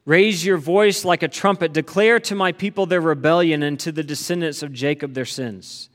Raise 0.05 0.43
your 0.43 0.57
voice 0.57 1.05
like 1.05 1.21
a 1.21 1.27
trumpet. 1.27 1.71
Declare 1.71 2.19
to 2.21 2.35
my 2.35 2.51
people 2.51 2.85
their 2.85 3.01
rebellion 3.01 3.61
and 3.61 3.79
to 3.81 3.91
the 3.91 4.03
descendants 4.03 4.63
of 4.63 4.73
Jacob 4.73 5.13
their 5.13 5.25
sins. 5.25 5.89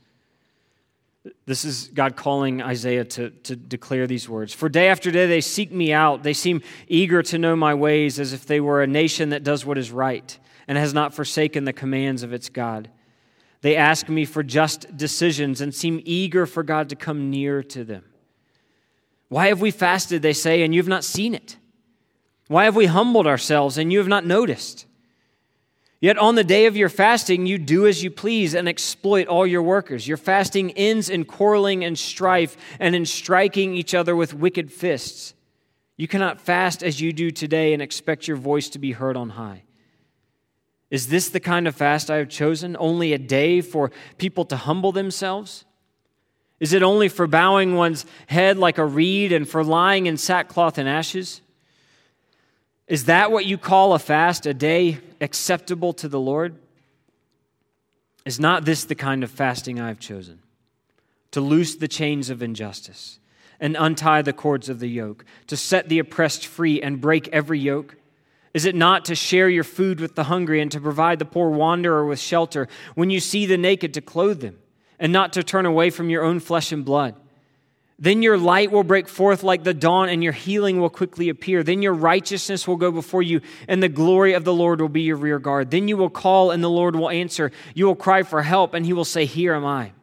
This 1.45 1.65
is 1.65 1.89
God 1.93 2.15
calling 2.15 2.61
Isaiah 2.61 3.03
to, 3.03 3.31
to 3.31 3.55
declare 3.55 4.07
these 4.07 4.29
words. 4.29 4.53
For 4.53 4.69
day 4.69 4.89
after 4.89 5.11
day 5.11 5.25
they 5.25 5.41
seek 5.41 5.71
me 5.71 5.91
out. 5.91 6.23
They 6.23 6.33
seem 6.33 6.61
eager 6.87 7.23
to 7.23 7.37
know 7.37 7.55
my 7.55 7.73
ways 7.73 8.19
as 8.19 8.31
if 8.31 8.45
they 8.45 8.59
were 8.59 8.81
a 8.81 8.87
nation 8.87 9.29
that 9.29 9.43
does 9.43 9.65
what 9.65 9.77
is 9.77 9.91
right 9.91 10.37
and 10.67 10.77
has 10.77 10.93
not 10.93 11.13
forsaken 11.13 11.65
the 11.65 11.73
commands 11.73 12.23
of 12.23 12.31
its 12.31 12.49
God. 12.49 12.89
They 13.61 13.75
ask 13.75 14.07
me 14.07 14.25
for 14.25 14.43
just 14.43 14.95
decisions 14.95 15.61
and 15.61 15.73
seem 15.73 16.01
eager 16.05 16.45
for 16.45 16.63
God 16.63 16.89
to 16.89 16.95
come 16.95 17.31
near 17.31 17.63
to 17.63 17.83
them. 17.83 18.03
Why 19.35 19.47
have 19.47 19.59
we 19.59 19.71
fasted, 19.71 20.21
they 20.21 20.31
say, 20.31 20.63
and 20.63 20.73
you 20.73 20.79
have 20.79 20.87
not 20.87 21.03
seen 21.03 21.35
it? 21.35 21.57
Why 22.47 22.63
have 22.63 22.75
we 22.77 22.85
humbled 22.85 23.27
ourselves 23.27 23.77
and 23.77 23.91
you 23.91 23.99
have 23.99 24.07
not 24.07 24.25
noticed? 24.25 24.85
Yet 25.99 26.17
on 26.17 26.35
the 26.35 26.43
day 26.45 26.67
of 26.67 26.77
your 26.77 26.87
fasting, 26.87 27.45
you 27.45 27.57
do 27.57 27.85
as 27.85 28.01
you 28.01 28.09
please 28.09 28.53
and 28.53 28.69
exploit 28.69 29.27
all 29.27 29.45
your 29.45 29.61
workers. 29.61 30.07
Your 30.07 30.15
fasting 30.15 30.71
ends 30.71 31.09
in 31.09 31.25
quarreling 31.25 31.83
and 31.83 31.99
strife 31.99 32.55
and 32.79 32.95
in 32.95 33.05
striking 33.05 33.75
each 33.75 33.93
other 33.93 34.15
with 34.15 34.33
wicked 34.33 34.71
fists. 34.71 35.33
You 35.97 36.07
cannot 36.07 36.39
fast 36.39 36.81
as 36.81 37.01
you 37.01 37.11
do 37.11 37.29
today 37.29 37.73
and 37.73 37.81
expect 37.81 38.29
your 38.29 38.37
voice 38.37 38.69
to 38.69 38.79
be 38.79 38.93
heard 38.93 39.17
on 39.17 39.31
high. 39.31 39.63
Is 40.89 41.09
this 41.09 41.27
the 41.27 41.41
kind 41.41 41.67
of 41.67 41.75
fast 41.75 42.09
I 42.09 42.19
have 42.19 42.29
chosen? 42.29 42.77
Only 42.79 43.11
a 43.11 43.17
day 43.17 43.59
for 43.59 43.91
people 44.17 44.45
to 44.45 44.55
humble 44.55 44.93
themselves? 44.93 45.65
Is 46.59 46.73
it 46.73 46.83
only 46.83 47.09
for 47.09 47.27
bowing 47.27 47.75
one's 47.75 48.05
head 48.27 48.57
like 48.57 48.77
a 48.77 48.85
reed 48.85 49.33
and 49.33 49.47
for 49.47 49.63
lying 49.63 50.05
in 50.05 50.17
sackcloth 50.17 50.77
and 50.77 50.87
ashes? 50.87 51.41
Is 52.87 53.05
that 53.05 53.31
what 53.31 53.45
you 53.45 53.57
call 53.57 53.93
a 53.93 53.99
fast, 53.99 54.45
a 54.45 54.53
day 54.53 54.99
acceptable 55.19 55.91
to 55.93 56.07
the 56.07 56.19
Lord? 56.19 56.55
Is 58.25 58.39
not 58.39 58.65
this 58.65 58.85
the 58.85 58.95
kind 58.95 59.23
of 59.23 59.31
fasting 59.31 59.79
I 59.79 59.89
have 59.89 59.99
chosen? 59.99 60.39
To 61.31 61.41
loose 61.41 61.75
the 61.75 61.87
chains 61.87 62.29
of 62.29 62.41
injustice 62.41 63.19
and 63.59 63.75
untie 63.77 64.21
the 64.21 64.33
cords 64.33 64.69
of 64.69 64.79
the 64.79 64.89
yoke, 64.89 65.25
to 65.47 65.57
set 65.57 65.89
the 65.89 65.99
oppressed 65.99 66.45
free 66.45 66.81
and 66.81 67.01
break 67.01 67.27
every 67.29 67.59
yoke? 67.59 67.95
Is 68.53 68.65
it 68.65 68.75
not 68.75 69.05
to 69.05 69.15
share 69.15 69.49
your 69.49 69.63
food 69.63 69.99
with 69.99 70.15
the 70.15 70.25
hungry 70.25 70.61
and 70.61 70.71
to 70.71 70.79
provide 70.79 71.19
the 71.19 71.25
poor 71.25 71.49
wanderer 71.49 72.05
with 72.05 72.19
shelter 72.19 72.69
when 72.93 73.09
you 73.09 73.19
see 73.19 73.45
the 73.45 73.57
naked 73.57 73.93
to 73.95 74.01
clothe 74.01 74.39
them 74.39 74.57
and 74.99 75.11
not 75.11 75.33
to 75.33 75.43
turn 75.43 75.65
away 75.65 75.89
from 75.89 76.09
your 76.09 76.23
own 76.23 76.39
flesh 76.39 76.71
and 76.71 76.85
blood? 76.85 77.15
Then 77.97 78.21
your 78.21 78.37
light 78.37 78.71
will 78.71 78.83
break 78.83 79.07
forth 79.07 79.41
like 79.41 79.63
the 79.63 79.73
dawn, 79.73 80.09
and 80.09 80.21
your 80.21 80.33
healing 80.33 80.81
will 80.81 80.89
quickly 80.89 81.29
appear. 81.29 81.63
Then 81.63 81.81
your 81.81 81.93
righteousness 81.93 82.67
will 82.67 82.75
go 82.75 82.91
before 82.91 83.21
you, 83.21 83.39
and 83.69 83.81
the 83.81 83.89
glory 83.89 84.33
of 84.33 84.43
the 84.43 84.53
Lord 84.53 84.81
will 84.81 84.89
be 84.89 85.03
your 85.03 85.15
rear 85.15 85.39
guard. 85.39 85.71
Then 85.71 85.87
you 85.87 85.95
will 85.95 86.09
call, 86.09 86.51
and 86.51 86.61
the 86.61 86.69
Lord 86.69 86.95
will 86.95 87.09
answer. 87.09 87.51
You 87.73 87.85
will 87.85 87.95
cry 87.95 88.23
for 88.23 88.41
help, 88.41 88.73
and 88.73 88.85
he 88.85 88.91
will 88.91 89.05
say, 89.05 89.25
Here 89.25 89.53
am 89.53 89.65
I. 89.65 89.93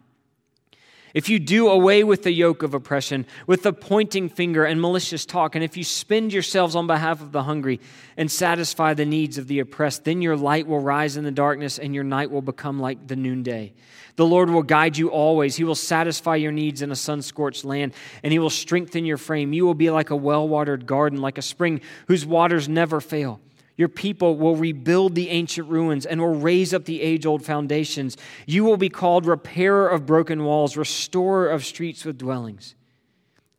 If 1.14 1.28
you 1.28 1.38
do 1.38 1.68
away 1.68 2.04
with 2.04 2.22
the 2.22 2.32
yoke 2.32 2.62
of 2.62 2.72
oppression, 2.72 3.26
with 3.46 3.62
the 3.62 3.72
pointing 3.72 4.28
finger 4.28 4.64
and 4.64 4.80
malicious 4.80 5.26
talk, 5.26 5.54
and 5.54 5.62
if 5.62 5.76
you 5.76 5.84
spend 5.84 6.32
yourselves 6.32 6.74
on 6.74 6.86
behalf 6.86 7.20
of 7.20 7.32
the 7.32 7.42
hungry 7.42 7.80
and 8.16 8.30
satisfy 8.30 8.94
the 8.94 9.04
needs 9.04 9.36
of 9.36 9.46
the 9.46 9.58
oppressed, 9.58 10.04
then 10.04 10.22
your 10.22 10.36
light 10.36 10.66
will 10.66 10.80
rise 10.80 11.16
in 11.16 11.24
the 11.24 11.30
darkness, 11.30 11.78
and 11.78 11.94
your 11.94 12.04
night 12.04 12.30
will 12.30 12.42
become 12.42 12.80
like 12.80 13.06
the 13.08 13.16
noonday. 13.16 13.74
The 14.16 14.26
Lord 14.26 14.50
will 14.50 14.62
guide 14.62 14.96
you 14.96 15.08
always. 15.08 15.56
He 15.56 15.64
will 15.64 15.74
satisfy 15.74 16.36
your 16.36 16.52
needs 16.52 16.82
in 16.82 16.90
a 16.90 16.96
sun 16.96 17.22
scorched 17.22 17.64
land, 17.64 17.92
and 18.22 18.32
He 18.32 18.38
will 18.38 18.50
strengthen 18.50 19.04
your 19.04 19.16
frame. 19.18 19.52
You 19.52 19.66
will 19.66 19.74
be 19.74 19.90
like 19.90 20.10
a 20.10 20.16
well 20.16 20.48
watered 20.48 20.86
garden, 20.86 21.20
like 21.20 21.38
a 21.38 21.42
spring 21.42 21.80
whose 22.08 22.24
waters 22.24 22.68
never 22.68 23.00
fail. 23.00 23.40
Your 23.82 23.88
people 23.88 24.36
will 24.36 24.54
rebuild 24.54 25.16
the 25.16 25.28
ancient 25.30 25.68
ruins 25.68 26.06
and 26.06 26.20
will 26.20 26.36
raise 26.36 26.72
up 26.72 26.84
the 26.84 27.02
age 27.02 27.26
old 27.26 27.44
foundations. 27.44 28.16
You 28.46 28.62
will 28.62 28.76
be 28.76 28.88
called 28.88 29.26
repairer 29.26 29.88
of 29.88 30.06
broken 30.06 30.44
walls, 30.44 30.76
restorer 30.76 31.48
of 31.48 31.64
streets 31.64 32.04
with 32.04 32.16
dwellings. 32.16 32.76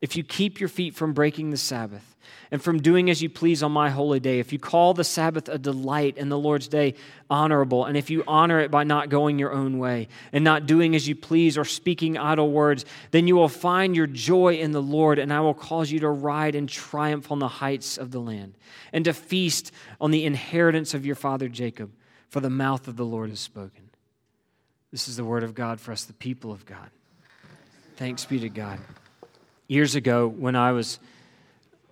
If 0.04 0.16
you 0.16 0.22
keep 0.22 0.60
your 0.60 0.68
feet 0.68 0.94
from 0.94 1.14
breaking 1.14 1.48
the 1.48 1.56
Sabbath, 1.56 2.14
and 2.50 2.62
from 2.62 2.82
doing 2.82 3.08
as 3.08 3.22
you 3.22 3.30
please 3.30 3.62
on 3.62 3.72
my 3.72 3.88
holy 3.88 4.20
day. 4.20 4.38
If 4.38 4.52
you 4.52 4.58
call 4.58 4.92
the 4.92 5.02
Sabbath 5.02 5.48
a 5.48 5.56
delight 5.56 6.16
and 6.18 6.30
the 6.30 6.38
Lord's 6.38 6.68
day 6.68 6.94
honorable, 7.30 7.86
and 7.86 7.96
if 7.96 8.10
you 8.10 8.22
honor 8.28 8.60
it 8.60 8.70
by 8.70 8.84
not 8.84 9.08
going 9.08 9.38
your 9.38 9.52
own 9.52 9.78
way 9.78 10.08
and 10.30 10.44
not 10.44 10.66
doing 10.66 10.94
as 10.94 11.08
you 11.08 11.16
please 11.16 11.56
or 11.56 11.64
speaking 11.64 12.18
idle 12.18 12.50
words, 12.50 12.84
then 13.12 13.26
you 13.26 13.34
will 13.34 13.48
find 13.48 13.96
your 13.96 14.06
joy 14.06 14.56
in 14.56 14.72
the 14.72 14.82
Lord, 14.82 15.18
and 15.18 15.32
I 15.32 15.40
will 15.40 15.54
cause 15.54 15.90
you 15.90 16.00
to 16.00 16.10
ride 16.10 16.54
in 16.54 16.66
triumph 16.66 17.32
on 17.32 17.38
the 17.38 17.48
heights 17.48 17.96
of 17.96 18.10
the 18.10 18.20
land 18.20 18.58
and 18.92 19.06
to 19.06 19.14
feast 19.14 19.72
on 20.02 20.10
the 20.10 20.26
inheritance 20.26 20.92
of 20.92 21.06
your 21.06 21.16
father 21.16 21.48
Jacob, 21.48 21.90
for 22.28 22.40
the 22.40 22.50
mouth 22.50 22.88
of 22.88 22.96
the 22.96 23.06
Lord 23.06 23.30
has 23.30 23.40
spoken. 23.40 23.88
This 24.92 25.08
is 25.08 25.16
the 25.16 25.24
word 25.24 25.44
of 25.44 25.54
God 25.54 25.80
for 25.80 25.92
us, 25.92 26.04
the 26.04 26.12
people 26.12 26.52
of 26.52 26.66
God. 26.66 26.90
Thanks 27.96 28.26
be 28.26 28.38
to 28.40 28.50
God. 28.50 28.78
Years 29.66 29.94
ago, 29.94 30.28
when 30.28 30.56
I 30.56 30.72
was 30.72 30.98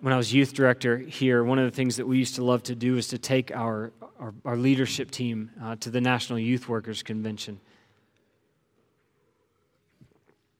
when 0.03 0.11
I 0.11 0.17
was 0.17 0.33
youth 0.33 0.53
director 0.53 0.97
here, 0.97 1.45
one 1.45 1.59
of 1.59 1.65
the 1.65 1.75
things 1.75 1.95
that 1.95 2.05
we 2.05 2.17
used 2.17 2.35
to 2.35 2.43
love 2.43 2.61
to 2.63 2.75
do 2.75 2.97
is 2.97 3.07
to 3.07 3.17
take 3.17 3.55
our, 3.55 3.93
our, 4.19 4.33
our 4.43 4.57
leadership 4.57 5.09
team 5.09 5.49
uh, 5.63 5.77
to 5.77 5.89
the 5.89 6.01
National 6.01 6.37
Youth 6.37 6.67
Workers 6.67 7.03
Convention 7.03 7.61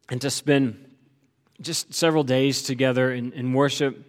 and 0.08 0.22
to 0.22 0.30
spend 0.30 0.96
just 1.60 1.94
several 1.94 2.24
days 2.24 2.64
together 2.64 3.12
in, 3.12 3.34
in 3.34 3.52
worship 3.52 4.06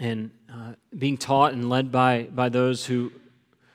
and 0.00 0.32
uh, 0.52 0.72
being 0.96 1.16
taught 1.16 1.52
and 1.52 1.68
led 1.68 1.92
by, 1.92 2.24
by 2.24 2.48
those 2.48 2.84
who, 2.84 3.12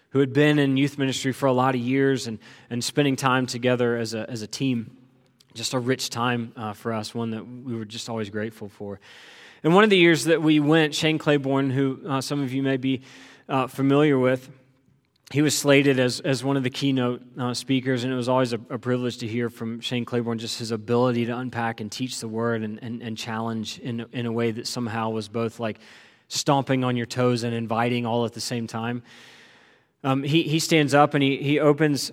who 0.10 0.20
had 0.20 0.34
been 0.34 0.60
in 0.60 0.76
youth 0.76 0.98
ministry 0.98 1.32
for 1.32 1.46
a 1.46 1.54
lot 1.54 1.76
of 1.76 1.82
years 1.82 2.28
and, 2.28 2.40
and 2.70 2.84
spending 2.84 3.16
time 3.16 3.46
together 3.46 3.96
as 3.96 4.14
a, 4.14 4.30
as 4.30 4.42
a 4.42 4.48
team. 4.48 4.98
Just 5.54 5.74
a 5.74 5.80
rich 5.80 6.10
time 6.10 6.52
uh, 6.56 6.74
for 6.74 6.94
us, 6.94 7.14
one 7.14 7.32
that 7.32 7.48
we 7.48 7.76
were 7.76 7.86
just 7.86 8.10
always 8.10 8.30
grateful 8.30 8.70
for. 8.70 9.00
And 9.64 9.74
one 9.74 9.84
of 9.84 9.90
the 9.90 9.98
years 9.98 10.26
that 10.26 10.42
we 10.42 10.60
went, 10.60 10.94
Shane 10.94 11.18
Claiborne, 11.18 11.70
who 11.70 12.00
uh, 12.08 12.22
some 12.22 12.42
of 12.42 12.54
you 12.54 12.64
may 12.64 12.78
be 12.78 13.02
uh, 13.48 13.68
familiar 13.68 14.18
with, 14.18 14.50
he 15.32 15.42
was 15.42 15.58
slated 15.58 16.00
as, 16.00 16.20
as 16.20 16.44
one 16.44 16.58
of 16.58 16.64
the 16.64 16.70
keynote 16.70 17.22
uh, 17.40 17.54
speakers, 17.54 18.04
and 18.04 18.12
it 18.12 18.16
was 18.16 18.30
always 18.30 18.54
a, 18.54 18.60
a, 18.70 18.78
privilege 18.78 19.18
to 19.18 19.28
hear 19.28 19.50
from 19.50 19.80
Shane 19.80 20.06
Claiborne 20.06 20.38
just 20.38 20.60
his 20.60 20.72
ability 20.72 21.26
to 21.26 21.38
unpack 21.38 21.82
and 21.82 21.92
teach 21.92 22.20
the 22.20 22.28
word 22.28 22.62
and, 22.62 22.78
and, 22.84 23.02
and 23.02 23.18
challenge 23.18 23.80
in, 23.80 24.06
in 24.12 24.26
a 24.26 24.32
way 24.32 24.52
that 24.52 24.68
somehow 24.68 25.10
was 25.10 25.30
both 25.30 25.60
like 25.60 25.80
stomping 26.28 26.84
on 26.84 26.96
your 26.96 27.06
toes 27.06 27.44
and 27.44 27.56
inviting 27.56 28.06
all 28.06 28.26
at 28.26 28.34
the 28.34 28.42
same 28.42 28.68
time. 28.68 29.02
Um, 30.04 30.24
he, 30.24 30.44
he 30.44 30.60
stands 30.60 30.94
up 30.94 31.14
and 31.14 31.24
he, 31.24 31.38
he 31.38 31.60
opens 31.60 32.12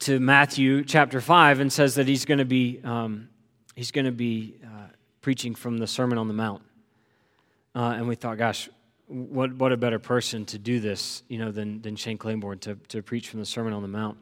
to 0.00 0.20
Matthew 0.20 0.84
chapter 0.84 1.20
5 1.20 1.60
and 1.60 1.72
says 1.72 1.94
that 1.94 2.06
he's 2.06 2.24
going 2.24 2.38
to 2.38 2.44
be, 2.44 2.80
um, 2.84 3.28
he's 3.74 3.90
going 3.90 4.04
to 4.04 4.12
be 4.12 4.56
preaching 5.26 5.56
from 5.56 5.78
the 5.78 5.88
Sermon 5.88 6.18
on 6.18 6.28
the 6.28 6.34
Mount. 6.34 6.62
Uh, 7.74 7.94
and 7.96 8.06
we 8.06 8.14
thought, 8.14 8.38
gosh, 8.38 8.68
what, 9.08 9.52
what 9.54 9.72
a 9.72 9.76
better 9.76 9.98
person 9.98 10.44
to 10.44 10.56
do 10.56 10.78
this, 10.78 11.24
you 11.26 11.36
know, 11.36 11.50
than, 11.50 11.82
than 11.82 11.96
Shane 11.96 12.16
Claiborne 12.16 12.60
to, 12.60 12.76
to 12.90 13.02
preach 13.02 13.28
from 13.28 13.40
the 13.40 13.44
Sermon 13.44 13.72
on 13.72 13.82
the 13.82 13.88
Mount. 13.88 14.18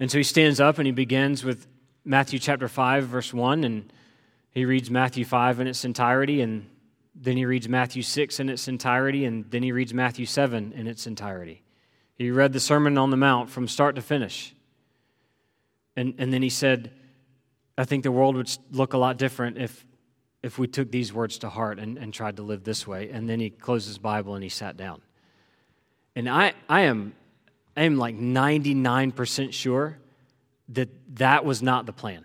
And 0.00 0.10
so 0.10 0.16
he 0.16 0.24
stands 0.24 0.58
up 0.58 0.78
and 0.78 0.86
he 0.86 0.92
begins 0.92 1.44
with 1.44 1.66
Matthew 2.02 2.38
chapter 2.38 2.66
5, 2.66 3.04
verse 3.04 3.34
1, 3.34 3.62
and 3.62 3.92
he 4.52 4.64
reads 4.64 4.90
Matthew 4.90 5.26
5 5.26 5.60
in 5.60 5.66
its 5.66 5.84
entirety, 5.84 6.40
and 6.40 6.64
then 7.14 7.36
he 7.36 7.44
reads 7.44 7.68
Matthew 7.68 8.00
6 8.00 8.40
in 8.40 8.48
its 8.48 8.68
entirety, 8.68 9.26
and 9.26 9.50
then 9.50 9.62
he 9.62 9.70
reads 9.70 9.92
Matthew 9.92 10.24
7 10.24 10.72
in 10.72 10.86
its 10.86 11.06
entirety. 11.06 11.62
He 12.18 12.32
read 12.32 12.52
the 12.52 12.60
Sermon 12.60 12.98
on 12.98 13.10
the 13.10 13.16
Mount 13.16 13.48
from 13.48 13.68
start 13.68 13.94
to 13.94 14.02
finish. 14.02 14.52
And, 15.96 16.14
and 16.18 16.32
then 16.32 16.42
he 16.42 16.50
said, 16.50 16.90
I 17.76 17.84
think 17.84 18.02
the 18.02 18.10
world 18.10 18.34
would 18.34 18.50
look 18.72 18.92
a 18.92 18.98
lot 18.98 19.18
different 19.18 19.56
if, 19.56 19.86
if 20.42 20.58
we 20.58 20.66
took 20.66 20.90
these 20.90 21.12
words 21.12 21.38
to 21.38 21.48
heart 21.48 21.78
and, 21.78 21.96
and 21.96 22.12
tried 22.12 22.36
to 22.36 22.42
live 22.42 22.64
this 22.64 22.86
way. 22.86 23.10
And 23.10 23.28
then 23.28 23.38
he 23.38 23.50
closed 23.50 23.86
his 23.86 23.98
Bible 23.98 24.34
and 24.34 24.42
he 24.42 24.48
sat 24.48 24.76
down. 24.76 25.00
And 26.16 26.28
I, 26.28 26.54
I, 26.68 26.82
am, 26.82 27.14
I 27.76 27.82
am 27.82 27.96
like 27.96 28.16
99% 28.18 29.52
sure 29.52 29.96
that 30.70 30.88
that 31.16 31.44
was 31.44 31.62
not 31.62 31.86
the 31.86 31.92
plan. 31.92 32.24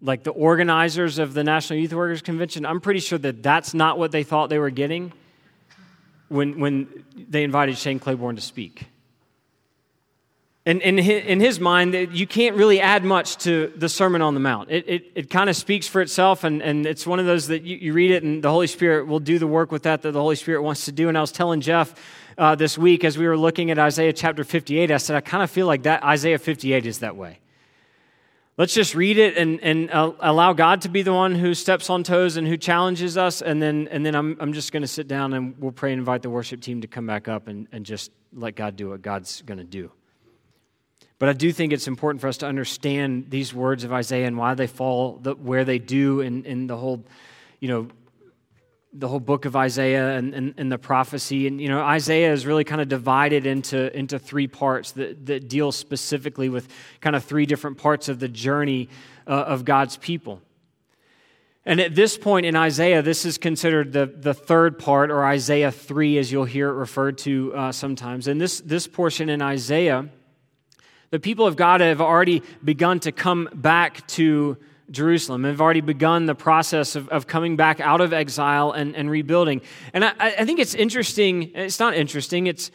Like 0.00 0.24
the 0.24 0.32
organizers 0.32 1.20
of 1.20 1.32
the 1.32 1.44
National 1.44 1.78
Youth 1.78 1.92
Workers 1.92 2.22
Convention, 2.22 2.66
I'm 2.66 2.80
pretty 2.80 2.98
sure 2.98 3.18
that 3.18 3.40
that's 3.40 3.72
not 3.72 3.98
what 3.98 4.10
they 4.10 4.24
thought 4.24 4.50
they 4.50 4.58
were 4.58 4.70
getting 4.70 5.12
when, 6.28 6.58
when 6.58 7.04
they 7.16 7.44
invited 7.44 7.78
Shane 7.78 8.00
Claiborne 8.00 8.34
to 8.34 8.42
speak. 8.42 8.86
His, 10.64 10.76
in 10.76 11.40
his 11.40 11.58
mind, 11.58 11.92
you 12.12 12.26
can't 12.26 12.54
really 12.54 12.80
add 12.80 13.04
much 13.04 13.36
to 13.38 13.72
the 13.74 13.88
Sermon 13.88 14.22
on 14.22 14.34
the 14.34 14.40
Mount. 14.40 14.70
It, 14.70 14.88
it, 14.88 15.12
it 15.16 15.30
kind 15.30 15.50
of 15.50 15.56
speaks 15.56 15.88
for 15.88 16.00
itself, 16.00 16.44
and, 16.44 16.62
and 16.62 16.86
it's 16.86 17.04
one 17.04 17.18
of 17.18 17.26
those 17.26 17.48
that 17.48 17.62
you, 17.62 17.76
you, 17.78 17.92
read 17.92 18.12
it, 18.12 18.22
and 18.22 18.44
the 18.44 18.50
Holy 18.50 18.68
Spirit 18.68 19.08
will 19.08 19.18
do 19.18 19.40
the 19.40 19.46
work 19.48 19.72
with 19.72 19.82
that 19.82 20.02
that 20.02 20.12
the 20.12 20.20
Holy 20.20 20.36
Spirit 20.36 20.62
wants 20.62 20.84
to 20.84 20.92
do. 20.92 21.08
And 21.08 21.18
I 21.18 21.20
was 21.20 21.32
telling 21.32 21.62
Jeff 21.62 21.94
uh, 22.38 22.54
this 22.54 22.78
week 22.78 23.02
as 23.02 23.18
we 23.18 23.26
were 23.26 23.36
looking 23.36 23.72
at 23.72 23.78
Isaiah 23.80 24.12
chapter 24.12 24.44
58, 24.44 24.92
I 24.92 24.96
said, 24.98 25.16
I 25.16 25.20
kind 25.20 25.42
of 25.42 25.50
feel 25.50 25.66
like 25.66 25.82
that 25.82 26.04
Isaiah 26.04 26.38
58 26.38 26.86
is 26.86 27.00
that 27.00 27.16
way. 27.16 27.40
Let's 28.56 28.74
just 28.74 28.94
read 28.94 29.18
it 29.18 29.36
and, 29.36 29.60
and 29.62 29.90
uh, 29.90 30.12
allow 30.20 30.52
God 30.52 30.82
to 30.82 30.88
be 30.88 31.02
the 31.02 31.12
one 31.12 31.34
who 31.34 31.54
steps 31.54 31.90
on 31.90 32.04
toes 32.04 32.36
and 32.36 32.46
who 32.46 32.56
challenges 32.56 33.16
us. 33.16 33.42
And 33.42 33.60
then, 33.60 33.88
and 33.90 34.06
then 34.06 34.14
I'm, 34.14 34.36
I'm 34.38 34.52
just 34.52 34.70
going 34.70 34.82
to 34.82 34.88
sit 34.88 35.08
down 35.08 35.32
and 35.32 35.58
we'll 35.58 35.72
pray 35.72 35.90
and 35.92 35.98
invite 35.98 36.22
the 36.22 36.30
worship 36.30 36.60
team 36.60 36.82
to 36.82 36.86
come 36.86 37.06
back 37.06 37.26
up 37.26 37.48
and, 37.48 37.66
and 37.72 37.84
just 37.84 38.12
let 38.32 38.54
God 38.54 38.76
do 38.76 38.90
what 38.90 39.02
God's 39.02 39.42
going 39.42 39.58
to 39.58 39.64
do. 39.64 39.90
But 41.22 41.28
I 41.28 41.34
do 41.34 41.52
think 41.52 41.72
it's 41.72 41.86
important 41.86 42.20
for 42.20 42.26
us 42.26 42.38
to 42.38 42.48
understand 42.48 43.26
these 43.30 43.54
words 43.54 43.84
of 43.84 43.92
Isaiah 43.92 44.26
and 44.26 44.36
why 44.36 44.54
they 44.54 44.66
fall 44.66 45.20
the, 45.22 45.36
where 45.36 45.64
they 45.64 45.78
do 45.78 46.20
in, 46.20 46.44
in 46.44 46.66
the 46.66 46.76
whole, 46.76 47.04
you 47.60 47.68
know, 47.68 47.86
the 48.92 49.06
whole 49.06 49.20
book 49.20 49.44
of 49.44 49.54
Isaiah 49.54 50.16
and, 50.16 50.34
and, 50.34 50.54
and, 50.56 50.72
the 50.72 50.78
prophecy. 50.78 51.46
And, 51.46 51.60
you 51.60 51.68
know, 51.68 51.80
Isaiah 51.80 52.32
is 52.32 52.44
really 52.44 52.64
kind 52.64 52.80
of 52.80 52.88
divided 52.88 53.46
into, 53.46 53.96
into 53.96 54.18
three 54.18 54.48
parts 54.48 54.90
that, 54.98 55.26
that 55.26 55.48
deal 55.48 55.70
specifically 55.70 56.48
with 56.48 56.66
kind 57.00 57.14
of 57.14 57.22
three 57.22 57.46
different 57.46 57.78
parts 57.78 58.08
of 58.08 58.18
the 58.18 58.26
journey 58.26 58.88
uh, 59.28 59.30
of 59.30 59.64
God's 59.64 59.96
people. 59.96 60.42
And 61.64 61.80
at 61.80 61.94
this 61.94 62.18
point 62.18 62.46
in 62.46 62.56
Isaiah, 62.56 63.00
this 63.00 63.24
is 63.24 63.38
considered 63.38 63.92
the, 63.92 64.06
the 64.06 64.34
third 64.34 64.76
part, 64.76 65.12
or 65.12 65.24
Isaiah 65.24 65.70
3, 65.70 66.18
as 66.18 66.32
you'll 66.32 66.46
hear 66.46 66.70
it 66.70 66.74
referred 66.74 67.18
to 67.18 67.54
uh, 67.54 67.70
sometimes. 67.70 68.26
And 68.26 68.40
this, 68.40 68.60
this 68.62 68.88
portion 68.88 69.28
in 69.28 69.40
Isaiah, 69.40 70.08
the 71.12 71.20
people 71.20 71.46
of 71.46 71.56
God 71.56 71.82
have 71.82 72.00
already 72.00 72.42
begun 72.64 72.98
to 73.00 73.12
come 73.12 73.46
back 73.52 74.06
to 74.08 74.56
Jerusalem, 74.90 75.44
have 75.44 75.60
already 75.60 75.82
begun 75.82 76.24
the 76.24 76.34
process 76.34 76.96
of, 76.96 77.06
of 77.10 77.26
coming 77.26 77.54
back 77.54 77.80
out 77.80 78.00
of 78.00 78.14
exile 78.14 78.72
and, 78.72 78.96
and 78.96 79.10
rebuilding. 79.10 79.60
And 79.92 80.06
I, 80.06 80.14
I 80.18 80.44
think 80.46 80.58
it's 80.58 80.74
interesting, 80.74 81.52
it's 81.54 81.78
not 81.78 81.94
interesting, 81.94 82.46
it's, 82.46 82.70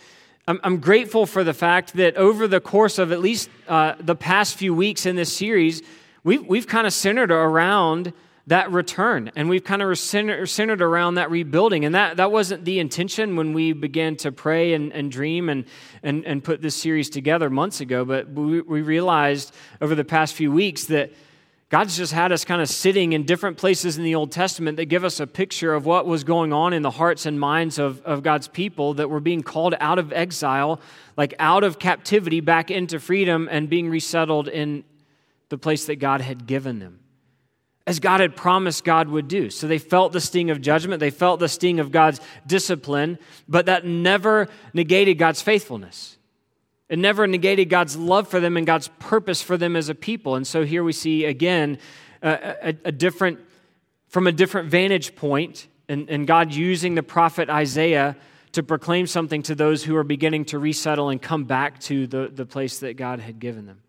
I'm, 0.48 0.60
I'm 0.64 0.78
grateful 0.78 1.26
for 1.26 1.44
the 1.44 1.54
fact 1.54 1.94
that 1.94 2.16
over 2.16 2.48
the 2.48 2.62
course 2.62 3.00
of 3.00 3.12
at 3.12 3.22
least 3.22 3.50
uh, 3.68 3.96
the 4.00 4.16
past 4.16 4.56
few 4.56 4.74
weeks 4.74 5.08
in 5.08 5.16
this 5.16 5.36
series, 5.36 5.82
we've, 6.24 6.46
we've 6.46 6.68
kind 6.68 6.86
of 6.86 6.94
centered 6.94 7.32
around 7.32 8.14
that 8.48 8.72
return. 8.72 9.30
And 9.36 9.50
we've 9.50 9.64
kind 9.64 9.82
of 9.82 9.98
centered 10.00 10.82
around 10.82 11.16
that 11.16 11.30
rebuilding. 11.30 11.84
And 11.84 11.94
that, 11.96 12.18
that 12.18 12.32
wasn't 12.32 12.64
the 12.64 12.80
intention 12.80 13.36
when 13.36 13.54
we 13.54 13.74
began 13.74 14.16
to 14.18 14.32
pray 14.32 14.74
and, 14.74 14.92
and 14.94 15.12
dream 15.12 15.50
and, 15.50 15.66
and, 16.02 16.26
and 16.26 16.44
put 16.44 16.62
this 16.62 16.76
series 16.76 17.10
together 17.10 17.50
months 17.50 17.82
ago. 17.82 18.06
But 18.06 18.30
we, 18.30 18.62
we 18.62 18.82
realized 18.82 19.54
over 19.82 19.96
the 19.96 20.06
past 20.06 20.34
few 20.34 20.52
weeks 20.52 20.86
that 20.86 21.12
God's 21.70 21.98
just 21.98 22.14
had 22.14 22.32
us 22.32 22.46
kind 22.46 22.62
of 22.62 22.70
sitting 22.70 23.12
in 23.12 23.26
different 23.26 23.58
places 23.58 23.98
in 23.98 24.06
the 24.06 24.16
Old 24.16 24.32
Testament 24.32 24.78
that 24.78 24.86
give 24.86 25.04
us 25.04 25.20
a 25.20 25.28
picture 25.28 25.74
of 25.74 25.86
what 25.86 26.06
was 26.06 26.24
going 26.24 26.54
on 26.54 26.72
in 26.72 26.82
the 26.82 26.92
hearts 26.92 27.26
and 27.26 27.38
minds 27.38 27.78
of, 27.78 28.02
of 28.06 28.24
God's 28.24 28.48
people 28.48 28.94
that 28.94 29.10
were 29.10 29.20
being 29.20 29.44
called 29.44 29.76
out 29.82 30.00
of 30.00 30.14
exile, 30.14 30.80
like 31.18 31.34
out 31.38 31.66
of 31.66 31.80
captivity 31.80 32.40
back 32.40 32.72
into 32.72 33.02
freedom 33.02 33.50
and 33.52 33.70
being 33.70 33.90
resettled 33.90 34.48
in 34.48 34.86
the 35.50 35.58
place 35.58 35.88
that 35.88 35.98
God 35.98 36.22
had 36.22 36.48
given 36.48 36.80
them 36.80 37.00
as 37.88 38.02
God 38.02 38.20
had 38.20 38.36
promised 38.36 38.84
God 38.84 39.08
would 39.08 39.30
do. 39.30 39.50
So 39.50 39.66
they 39.66 39.78
felt 39.78 40.12
the 40.12 40.20
sting 40.20 40.52
of 40.52 40.62
judgment, 40.62 41.00
they 41.00 41.10
felt 41.10 41.40
the 41.40 41.48
sting 41.48 41.80
of 41.80 41.90
God's 41.90 42.20
discipline, 42.46 43.18
but 43.48 43.68
that 43.68 43.86
never 43.86 44.50
negated 44.74 45.18
God's 45.18 45.42
faithfulness. 45.42 46.18
It 46.90 47.00
never 47.00 47.26
negated 47.28 47.70
God's 47.70 47.96
love 47.96 48.28
for 48.28 48.42
them 48.42 48.58
and 48.58 48.68
God's 48.68 48.90
purpose 49.00 49.42
for 49.42 49.58
them 49.58 49.78
as 49.78 49.88
a 49.88 49.96
people. 49.96 50.36
And 50.36 50.46
so 50.46 50.66
here 50.66 50.84
we 50.84 50.92
see 50.92 51.26
again 51.26 51.80
a, 52.22 52.56
a, 52.62 52.76
a 52.86 52.92
different, 52.92 53.40
from 54.10 54.28
a 54.28 54.34
different 54.34 54.70
vantage 54.70 55.16
point, 55.16 55.68
and, 55.88 56.10
and 56.10 56.28
God 56.28 56.54
using 56.54 56.96
the 56.96 57.04
prophet 57.04 57.50
Isaiah 57.50 58.18
to 58.52 58.64
proclaim 58.64 59.08
something 59.08 59.44
to 59.44 59.56
those 59.56 59.84
who 59.84 59.96
are 59.96 60.04
beginning 60.04 60.46
to 60.46 60.60
resettle 60.60 61.10
and 61.10 61.22
come 61.22 61.46
back 61.46 61.80
to 61.82 62.06
the, 62.08 62.30
the 62.34 62.46
place 62.46 62.80
that 62.80 62.98
God 62.98 63.22
had 63.22 63.40
given 63.40 63.66
them. 63.66 63.82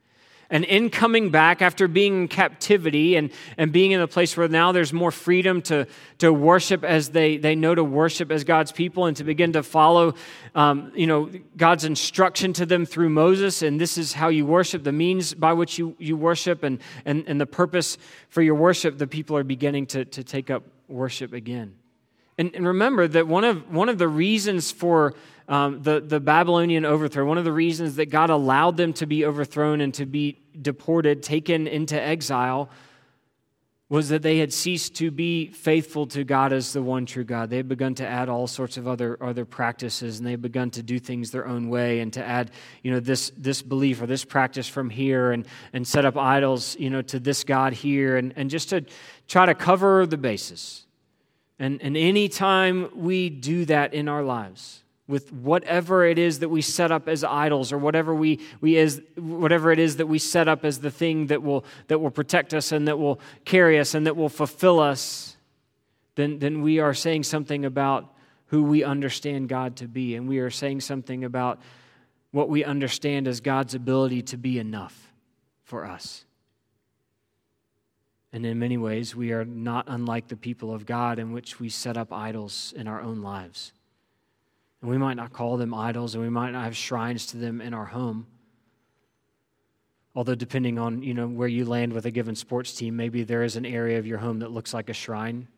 And 0.51 0.65
in 0.65 0.89
coming 0.89 1.31
back 1.31 1.61
after 1.61 1.87
being 1.89 2.23
in 2.23 2.29
captivity 2.29 3.17
and, 3.17 3.31
and 3.59 3.71
being 3.71 3.91
in 3.91 4.01
a 4.01 4.09
place 4.09 4.35
where 4.35 4.49
now 4.49 4.73
there's 4.73 4.95
more 4.95 5.11
freedom 5.11 5.61
to, 5.63 5.87
to 6.19 6.33
worship 6.33 6.85
as 6.85 7.11
they, 7.11 7.37
they 7.37 7.55
know 7.55 7.75
to 7.75 7.85
worship 7.85 8.31
as 8.31 8.45
God's 8.45 8.73
people 8.73 9.05
and 9.05 9.17
to 9.19 9.25
begin 9.25 9.53
to 9.53 9.63
follow 9.63 10.15
um, 10.55 10.91
you 10.95 11.07
know, 11.07 11.31
God's 11.57 11.85
instruction 11.85 12.55
to 12.55 12.65
them 12.65 12.87
through 12.87 13.11
Moses. 13.11 13.61
And 13.61 13.79
this 13.79 13.99
is 13.99 14.15
how 14.15 14.29
you 14.29 14.47
worship, 14.47 14.85
the 14.85 14.93
means 14.93 15.35
by 15.35 15.53
which 15.53 15.79
you, 15.79 15.95
you 15.99 16.17
worship, 16.17 16.63
and, 16.63 16.81
and, 17.05 17.25
and 17.27 17.39
the 17.39 17.47
purpose 17.47 17.99
for 18.31 18.41
your 18.41 18.55
worship, 18.55 18.97
the 18.97 19.07
people 19.07 19.37
are 19.37 19.45
beginning 19.45 19.87
to, 19.89 20.07
to 20.07 20.25
take 20.25 20.49
up 20.49 20.63
worship 20.89 21.35
again. 21.35 21.75
And, 22.39 22.55
and 22.55 22.67
remember 22.67 23.09
that 23.09 23.27
one 23.27 23.45
of, 23.45 23.71
one 23.71 23.89
of 23.89 23.99
the 23.99 24.09
reasons 24.09 24.71
for 24.71 25.15
um, 25.49 25.83
the, 25.83 26.01
the 26.01 26.21
Babylonian 26.21 26.85
overthrow, 26.85 27.27
one 27.27 27.39
of 27.39 27.45
the 27.45 27.53
reasons 27.53 27.97
that 27.97 28.07
God 28.07 28.31
allowed 28.31 28.77
them 28.77 28.93
to 28.95 29.07
be 29.07 29.25
overthrown 29.25 29.81
and 29.81 29.93
to 29.95 30.07
be 30.07 30.39
deported, 30.61 31.23
taken 31.23 31.67
into 31.67 32.01
exile, 32.01 32.71
was 33.89 34.11
that 34.11 34.21
they 34.21 34.37
had 34.37 34.53
ceased 34.53 34.97
to 34.97 35.11
be 35.11 35.47
faithful 35.47 36.07
to 36.07 36.23
God 36.23 36.53
as 36.53 36.75
the 36.75 36.83
one 36.83 37.07
true 37.07 37.25
God. 37.25 37.49
They 37.49 37.57
had 37.57 37.69
begun 37.69 37.95
to 37.97 38.07
add 38.07 38.29
all 38.29 38.47
sorts 38.47 38.77
of 38.77 38.87
other, 38.87 39.17
other 39.23 39.47
practices, 39.47 40.19
and 40.19 40.27
they 40.27 40.33
had 40.33 40.43
begun 40.43 40.71
to 40.73 40.83
do 40.83 40.99
things 40.99 41.31
their 41.31 41.47
own 41.47 41.71
way 41.71 42.01
and 42.01 42.13
to 42.13 42.23
add, 42.23 42.51
you 42.83 42.91
know, 42.91 43.01
this, 43.01 43.33
this 43.39 43.63
belief 43.63 44.03
or 44.03 44.07
this 44.07 44.27
practice 44.27 44.69
from 44.69 44.91
here 44.91 45.33
and, 45.33 45.47
and 45.73 45.89
set 45.89 46.05
up 46.05 46.19
idols, 46.19 46.77
you 46.79 46.91
know, 46.91 47.01
to 47.01 47.19
this 47.19 47.45
God 47.45 47.73
here 47.73 48.19
and, 48.19 48.35
and 48.37 48.51
just 48.51 48.69
to 48.69 48.85
try 49.27 49.47
to 49.47 49.55
cover 49.55 50.05
the 50.05 50.19
bases. 50.19 50.85
And, 51.59 51.83
and 51.83 51.97
anytime 51.97 52.89
we 52.95 53.31
do 53.31 53.65
that 53.65 53.95
in 53.95 54.09
our 54.09 54.23
lives, 54.23 54.83
with 55.07 55.33
whatever 55.33 56.05
it 56.05 56.19
is 56.19 56.41
that 56.41 56.51
we 56.51 56.61
set 56.61 56.93
up 56.93 57.09
as 57.09 57.25
idols 57.25 57.73
or 57.73 57.79
whatever 57.79 58.15
we, 58.15 58.41
we 58.61 58.77
is 58.77 59.03
whatever 59.17 59.73
it 59.73 59.79
is 59.79 59.97
that 59.97 60.07
we 60.07 60.19
set 60.19 60.49
up 60.49 60.65
as 60.65 60.81
the 60.81 60.91
thing 60.91 61.29
that 61.29 61.43
will 61.43 61.65
that 61.87 61.99
will 61.99 62.11
protect 62.11 62.53
us 62.53 62.73
and 62.73 62.87
that 62.87 62.99
will 62.99 63.19
carry 63.47 63.79
us 63.79 63.95
and 63.95 64.07
that 64.07 64.17
will 64.17 64.29
fulfill 64.29 64.79
us 64.79 65.39
then 66.17 66.39
then 66.41 66.61
we 66.61 66.79
are 66.79 66.93
saying 66.93 67.23
something 67.23 67.65
about 67.65 68.13
who 68.49 68.63
we 68.63 68.83
understand 68.83 69.49
God 69.49 69.77
to 69.77 69.89
be. 69.89 70.15
And 70.15 70.29
we 70.29 70.39
are 70.39 70.51
saying 70.51 70.81
something 70.81 71.25
about 71.25 71.61
what 72.31 72.49
we 72.49 72.65
understand 72.65 73.29
as 73.29 73.41
God's 73.41 73.75
ability 73.75 74.23
to 74.23 74.37
be 74.37 74.59
enough 74.59 75.13
for 75.63 75.87
us 75.87 76.25
and 78.33 78.45
in 78.45 78.59
many 78.59 78.77
ways 78.77 79.17
we 79.17 79.33
are 79.33 79.45
not 79.45 79.85
unlike 79.89 80.29
the 80.29 80.37
people 80.37 80.75
of 80.75 80.87
God 80.87 81.19
in 81.19 81.33
which 81.33 81.59
we 81.59 81.69
set 81.69 81.97
up 81.97 82.13
idols 82.13 82.75
in 82.77 82.87
our 82.87 83.01
own 83.01 83.23
lives 83.23 83.73
and 84.81 84.91
we 84.91 84.99
might 84.99 85.15
not 85.15 85.33
call 85.33 85.57
them 85.57 85.75
idols, 85.75 86.15
and 86.15 86.23
we 86.23 86.31
might 86.31 86.53
not 86.53 86.65
have 86.65 86.77
shrines 86.77 87.27
to 87.27 87.37
them 87.37 87.61
in 87.61 87.75
our 87.75 87.87
home. 87.87 88.27
Although, 90.15 90.35
depending 90.35 90.79
on 90.79 91.03
you 91.03 91.15
know 91.15 91.27
where 91.27 91.49
you 91.49 91.65
land 91.65 91.93
with 91.93 92.07
a 92.07 92.11
given 92.11 92.35
sports 92.35 92.73
team, 92.73 92.97
maybe 92.97 93.25
there 93.25 93.43
is 93.43 93.57
an 93.57 93.67
area 93.67 93.99
of 93.99 94.07
your 94.07 94.19
home 94.19 94.39
that 94.41 94.51
looks 94.51 94.73
like 94.73 94.89
a 94.89 94.93
shrine, 94.93 95.49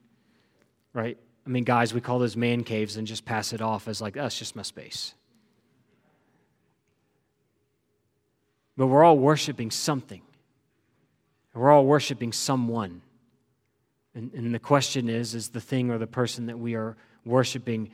right? 0.92 1.18
I 1.46 1.50
mean, 1.50 1.64
guys, 1.64 1.94
we 1.94 2.00
call 2.00 2.18
those 2.18 2.37
man 2.37 2.64
caves 2.64 2.96
and 2.96 3.06
just 3.06 3.24
pass 3.24 3.52
it 3.52 3.61
off 3.61 3.88
as 3.88 4.00
like, 4.00 4.14
that's 4.14 4.38
just 4.38 4.56
my 4.56 4.62
space. 4.62 5.14
But 8.76 8.87
we're 8.87 9.04
all 9.04 9.18
worshiping 9.18 9.70
something. 9.70 10.22
We're 11.54 11.70
all 11.70 11.84
worshiping 11.84 12.32
someone. 12.32 13.02
And, 14.14 14.32
and 14.34 14.54
the 14.54 14.58
question 14.58 15.08
is, 15.08 15.34
is 15.34 15.50
the 15.50 15.60
thing 15.60 15.90
or 15.90 15.98
the 15.98 16.06
person 16.06 16.46
that 16.46 16.58
we 16.58 16.74
are 16.74 16.96
worshiping 17.24 17.90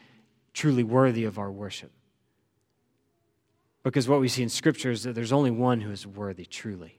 truly 0.52 0.82
worthy 0.82 1.24
of 1.24 1.38
our 1.38 1.50
worship. 1.50 1.90
Because 3.82 4.08
what 4.08 4.20
we 4.20 4.28
see 4.28 4.42
in 4.42 4.48
Scripture 4.48 4.90
is 4.90 5.04
that 5.04 5.14
there's 5.14 5.32
only 5.32 5.50
one 5.50 5.80
who 5.80 5.90
is 5.90 6.06
worthy, 6.06 6.44
truly. 6.44 6.98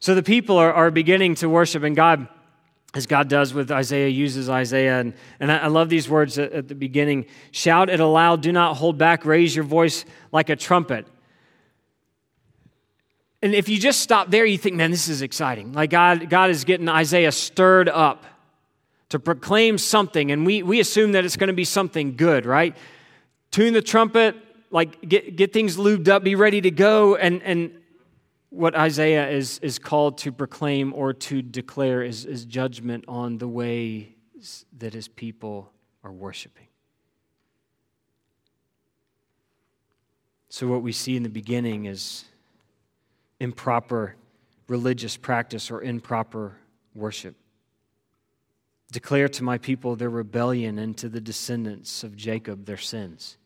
So 0.00 0.14
the 0.14 0.22
people 0.22 0.58
are, 0.58 0.72
are 0.72 0.90
beginning 0.90 1.36
to 1.36 1.48
worship, 1.48 1.84
and 1.84 1.94
God, 1.94 2.28
as 2.92 3.06
God 3.06 3.28
does 3.28 3.54
with 3.54 3.70
Isaiah, 3.70 4.08
uses 4.08 4.50
Isaiah. 4.50 4.98
And, 4.98 5.14
and 5.38 5.50
I, 5.50 5.58
I 5.58 5.66
love 5.68 5.88
these 5.88 6.08
words 6.08 6.38
at, 6.38 6.52
at 6.52 6.68
the 6.68 6.74
beginning 6.74 7.26
Shout 7.52 7.88
it 7.88 8.00
aloud, 8.00 8.42
do 8.42 8.52
not 8.52 8.76
hold 8.76 8.98
back, 8.98 9.24
raise 9.24 9.54
your 9.54 9.64
voice 9.64 10.04
like 10.32 10.50
a 10.50 10.56
trumpet. 10.56 11.06
And 13.42 13.54
if 13.54 13.68
you 13.68 13.78
just 13.78 14.00
stop 14.00 14.30
there, 14.30 14.46
you 14.46 14.56
think, 14.56 14.76
man, 14.76 14.92
this 14.92 15.08
is 15.08 15.20
exciting. 15.20 15.72
Like 15.72 15.90
God, 15.90 16.30
God 16.30 16.50
is 16.50 16.64
getting 16.64 16.88
Isaiah 16.88 17.32
stirred 17.32 17.88
up 17.88 18.24
to 19.08 19.18
proclaim 19.18 19.76
something, 19.76 20.30
and 20.30 20.46
we, 20.46 20.62
we 20.62 20.80
assume 20.80 21.12
that 21.12 21.24
it's 21.24 21.36
going 21.36 21.48
to 21.48 21.54
be 21.54 21.64
something 21.64 22.16
good, 22.16 22.46
right? 22.46 22.74
Tune 23.50 23.74
the 23.74 23.82
trumpet, 23.82 24.36
like 24.70 25.06
get, 25.06 25.36
get 25.36 25.52
things 25.52 25.76
lubed 25.76 26.08
up, 26.08 26.22
be 26.22 26.34
ready 26.34 26.60
to 26.62 26.70
go. 26.70 27.16
And, 27.16 27.42
and 27.42 27.72
what 28.48 28.74
Isaiah 28.74 29.28
is, 29.28 29.58
is 29.58 29.78
called 29.78 30.18
to 30.18 30.32
proclaim 30.32 30.94
or 30.94 31.12
to 31.12 31.42
declare 31.42 32.02
is, 32.02 32.24
is 32.24 32.44
judgment 32.44 33.04
on 33.08 33.38
the 33.38 33.48
way 33.48 34.14
that 34.78 34.94
his 34.94 35.08
people 35.08 35.70
are 36.02 36.12
worshiping. 36.12 36.68
So, 40.48 40.68
what 40.68 40.82
we 40.82 40.92
see 40.92 41.16
in 41.16 41.22
the 41.22 41.30
beginning 41.30 41.86
is 41.86 42.24
improper 43.42 44.14
religious 44.68 45.16
practice 45.16 45.70
or 45.70 45.82
improper 45.82 46.56
worship. 46.94 47.34
Declare 48.92 49.30
to 49.30 49.42
my 49.42 49.58
people 49.58 49.96
their 49.96 50.10
rebellion 50.10 50.78
and 50.78 50.96
to 50.98 51.08
the 51.08 51.20
descendants 51.20 52.04
of 52.04 52.14
Jacob 52.14 52.66
their 52.66 52.76
sins. 52.76 53.36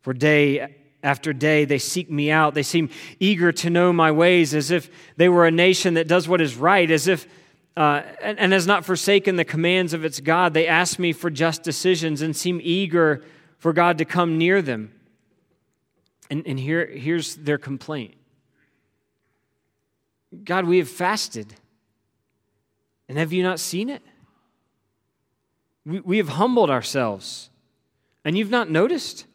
For 0.00 0.12
day 0.12 0.76
after 1.04 1.32
day 1.32 1.64
they 1.64 1.78
seek 1.78 2.10
me 2.10 2.32
out. 2.32 2.54
They 2.54 2.64
seem 2.64 2.90
eager 3.20 3.52
to 3.52 3.70
know 3.70 3.92
my 3.92 4.10
ways, 4.10 4.54
as 4.54 4.72
if 4.72 4.90
they 5.16 5.28
were 5.28 5.46
a 5.46 5.52
nation 5.52 5.94
that 5.94 6.08
does 6.08 6.26
what 6.26 6.40
is 6.40 6.56
right, 6.56 6.90
as 6.90 7.06
if 7.06 7.28
uh, 7.76 8.02
and, 8.20 8.38
and 8.40 8.52
has 8.52 8.66
not 8.66 8.84
forsaken 8.84 9.36
the 9.36 9.44
commands 9.44 9.94
of 9.94 10.04
its 10.04 10.18
God. 10.18 10.52
They 10.52 10.66
ask 10.66 10.98
me 10.98 11.12
for 11.12 11.30
just 11.30 11.62
decisions 11.62 12.22
and 12.22 12.34
seem 12.34 12.60
eager 12.62 13.22
for 13.58 13.72
God 13.72 13.98
to 13.98 14.04
come 14.04 14.36
near 14.36 14.60
them. 14.60 14.92
And, 16.28 16.44
and 16.46 16.58
here, 16.58 16.86
here's 16.86 17.36
their 17.36 17.58
complaint 17.58 18.14
God, 20.44 20.64
we 20.64 20.78
have 20.78 20.88
fasted. 20.88 21.54
And 23.08 23.18
have 23.18 23.32
you 23.32 23.42
not 23.42 23.58
seen 23.58 23.90
it? 23.90 24.02
We, 25.84 26.00
we 26.00 26.18
have 26.18 26.28
humbled 26.30 26.70
ourselves, 26.70 27.50
and 28.24 28.36
you've 28.36 28.50
not 28.50 28.70
noticed. 28.70 29.26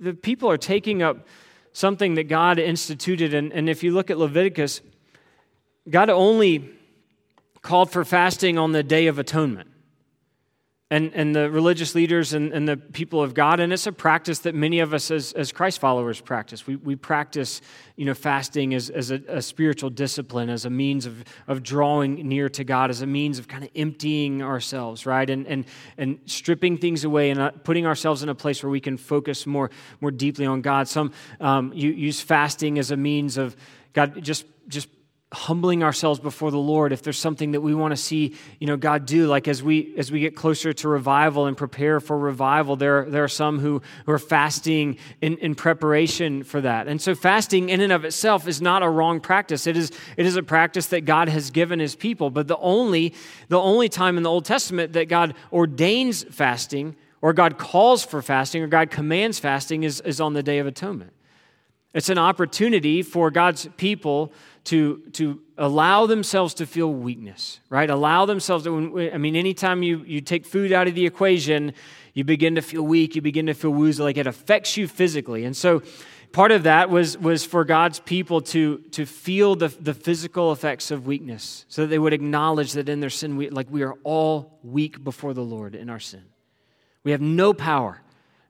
The 0.00 0.14
people 0.14 0.50
are 0.50 0.58
taking 0.58 1.02
up 1.02 1.26
something 1.72 2.14
that 2.14 2.24
God 2.24 2.58
instituted, 2.58 3.34
and, 3.34 3.52
and 3.52 3.68
if 3.68 3.82
you 3.82 3.92
look 3.92 4.10
at 4.10 4.18
Leviticus, 4.18 4.80
God 5.88 6.10
only 6.10 6.70
called 7.62 7.90
for 7.90 8.04
fasting 8.04 8.58
on 8.58 8.72
the 8.72 8.82
Day 8.82 9.06
of 9.06 9.18
Atonement 9.18 9.68
and, 10.88 11.12
and 11.14 11.34
the 11.34 11.50
religious 11.50 11.96
leaders 11.96 12.32
and, 12.32 12.52
and 12.52 12.68
the 12.68 12.76
people 12.76 13.20
of 13.20 13.34
God. 13.34 13.58
And 13.58 13.72
it's 13.72 13.88
a 13.88 13.92
practice 13.92 14.40
that 14.40 14.54
many 14.54 14.78
of 14.78 14.94
us 14.94 15.10
as, 15.10 15.32
as 15.32 15.50
Christ 15.50 15.80
followers 15.80 16.20
practice. 16.20 16.64
We, 16.64 16.76
we 16.76 16.94
practice 16.94 17.60
you 17.96 18.04
know, 18.04 18.14
fasting 18.14 18.72
as, 18.72 18.88
as 18.90 19.10
a, 19.10 19.20
a 19.26 19.42
spiritual 19.42 19.90
discipline, 19.90 20.48
as 20.48 20.64
a 20.64 20.70
means 20.70 21.04
of, 21.04 21.24
of 21.48 21.64
drawing 21.64 22.28
near 22.28 22.48
to 22.50 22.62
God, 22.62 22.90
as 22.90 23.02
a 23.02 23.06
means 23.06 23.40
of 23.40 23.48
kind 23.48 23.64
of 23.64 23.70
emptying 23.74 24.42
ourselves, 24.42 25.06
right? 25.06 25.28
And, 25.28 25.44
and, 25.48 25.64
and 25.98 26.20
stripping 26.26 26.78
things 26.78 27.02
away 27.02 27.30
and 27.30 27.40
uh, 27.40 27.50
putting 27.50 27.84
ourselves 27.84 28.22
in 28.22 28.28
a 28.28 28.34
place 28.34 28.62
where 28.62 28.70
we 28.70 28.80
can 28.80 28.96
focus 28.96 29.44
more, 29.44 29.70
more 30.00 30.12
deeply 30.12 30.46
on 30.46 30.60
God. 30.60 30.86
Some 30.86 31.12
um, 31.40 31.72
use 31.74 32.20
fasting 32.20 32.78
as 32.78 32.92
a 32.92 32.96
means 32.96 33.38
of, 33.38 33.56
God, 33.92 34.22
just, 34.22 34.44
just 34.68 34.88
humbling 35.32 35.82
ourselves 35.82 36.20
before 36.20 36.52
the 36.52 36.58
Lord 36.58 36.92
if 36.92 37.02
there's 37.02 37.18
something 37.18 37.50
that 37.50 37.60
we 37.60 37.74
want 37.74 37.90
to 37.90 37.96
see 37.96 38.36
you 38.60 38.66
know 38.68 38.76
God 38.76 39.06
do 39.06 39.26
like 39.26 39.48
as 39.48 39.60
we 39.60 39.92
as 39.98 40.12
we 40.12 40.20
get 40.20 40.36
closer 40.36 40.72
to 40.72 40.88
revival 40.88 41.46
and 41.46 41.56
prepare 41.56 41.98
for 41.98 42.16
revival 42.16 42.76
there 42.76 43.04
there 43.10 43.24
are 43.24 43.28
some 43.28 43.58
who, 43.58 43.82
who 44.06 44.12
are 44.12 44.20
fasting 44.20 44.98
in, 45.20 45.36
in 45.38 45.54
preparation 45.54 46.44
for 46.44 46.60
that. 46.60 46.88
And 46.88 47.00
so 47.00 47.14
fasting 47.14 47.68
in 47.68 47.80
and 47.80 47.92
of 47.92 48.04
itself 48.04 48.46
is 48.46 48.62
not 48.62 48.82
a 48.82 48.88
wrong 48.88 49.20
practice. 49.20 49.66
It 49.66 49.76
is 49.76 49.90
it 50.16 50.26
is 50.26 50.36
a 50.36 50.42
practice 50.42 50.86
that 50.88 51.04
God 51.04 51.28
has 51.28 51.50
given 51.50 51.78
his 51.78 51.96
people. 51.96 52.30
But 52.30 52.48
the 52.48 52.58
only 52.58 53.14
the 53.48 53.58
only 53.58 53.88
time 53.88 54.16
in 54.16 54.22
the 54.22 54.30
Old 54.30 54.44
Testament 54.44 54.92
that 54.92 55.08
God 55.08 55.34
ordains 55.52 56.24
fasting 56.24 56.96
or 57.20 57.32
God 57.32 57.58
calls 57.58 58.04
for 58.04 58.22
fasting 58.22 58.62
or 58.62 58.68
God 58.68 58.90
commands 58.90 59.38
fasting 59.38 59.82
is, 59.82 60.00
is 60.02 60.20
on 60.20 60.34
the 60.34 60.42
Day 60.42 60.58
of 60.58 60.66
Atonement. 60.66 61.12
It's 61.94 62.10
an 62.10 62.18
opportunity 62.18 63.02
for 63.02 63.30
God's 63.30 63.68
people 63.78 64.32
to, 64.66 64.98
to 65.12 65.40
allow 65.56 66.06
themselves 66.06 66.54
to 66.54 66.66
feel 66.66 66.92
weakness, 66.92 67.60
right? 67.70 67.88
Allow 67.88 68.26
themselves 68.26 68.64
to, 68.64 69.10
I 69.12 69.16
mean, 69.16 69.36
anytime 69.36 69.82
you, 69.82 70.02
you 70.04 70.20
take 70.20 70.44
food 70.44 70.72
out 70.72 70.88
of 70.88 70.94
the 70.94 71.06
equation, 71.06 71.72
you 72.14 72.24
begin 72.24 72.56
to 72.56 72.62
feel 72.62 72.82
weak, 72.82 73.14
you 73.14 73.22
begin 73.22 73.46
to 73.46 73.54
feel 73.54 73.70
woozy, 73.70 74.02
like 74.02 74.16
it 74.16 74.26
affects 74.26 74.76
you 74.76 74.88
physically. 74.88 75.44
And 75.44 75.56
so 75.56 75.82
part 76.32 76.50
of 76.50 76.64
that 76.64 76.90
was, 76.90 77.16
was 77.16 77.44
for 77.44 77.64
God's 77.64 78.00
people 78.00 78.40
to, 78.42 78.78
to 78.90 79.06
feel 79.06 79.54
the, 79.54 79.68
the 79.68 79.94
physical 79.94 80.50
effects 80.50 80.90
of 80.90 81.06
weakness 81.06 81.64
so 81.68 81.82
that 81.82 81.88
they 81.88 81.98
would 81.98 82.12
acknowledge 82.12 82.72
that 82.72 82.88
in 82.88 82.98
their 82.98 83.10
sin, 83.10 83.36
we, 83.36 83.50
like 83.50 83.70
we 83.70 83.82
are 83.82 83.94
all 84.02 84.58
weak 84.64 85.02
before 85.02 85.32
the 85.32 85.44
Lord 85.44 85.76
in 85.76 85.88
our 85.88 86.00
sin. 86.00 86.24
We 87.04 87.12
have 87.12 87.20
no 87.20 87.54
power 87.54 88.02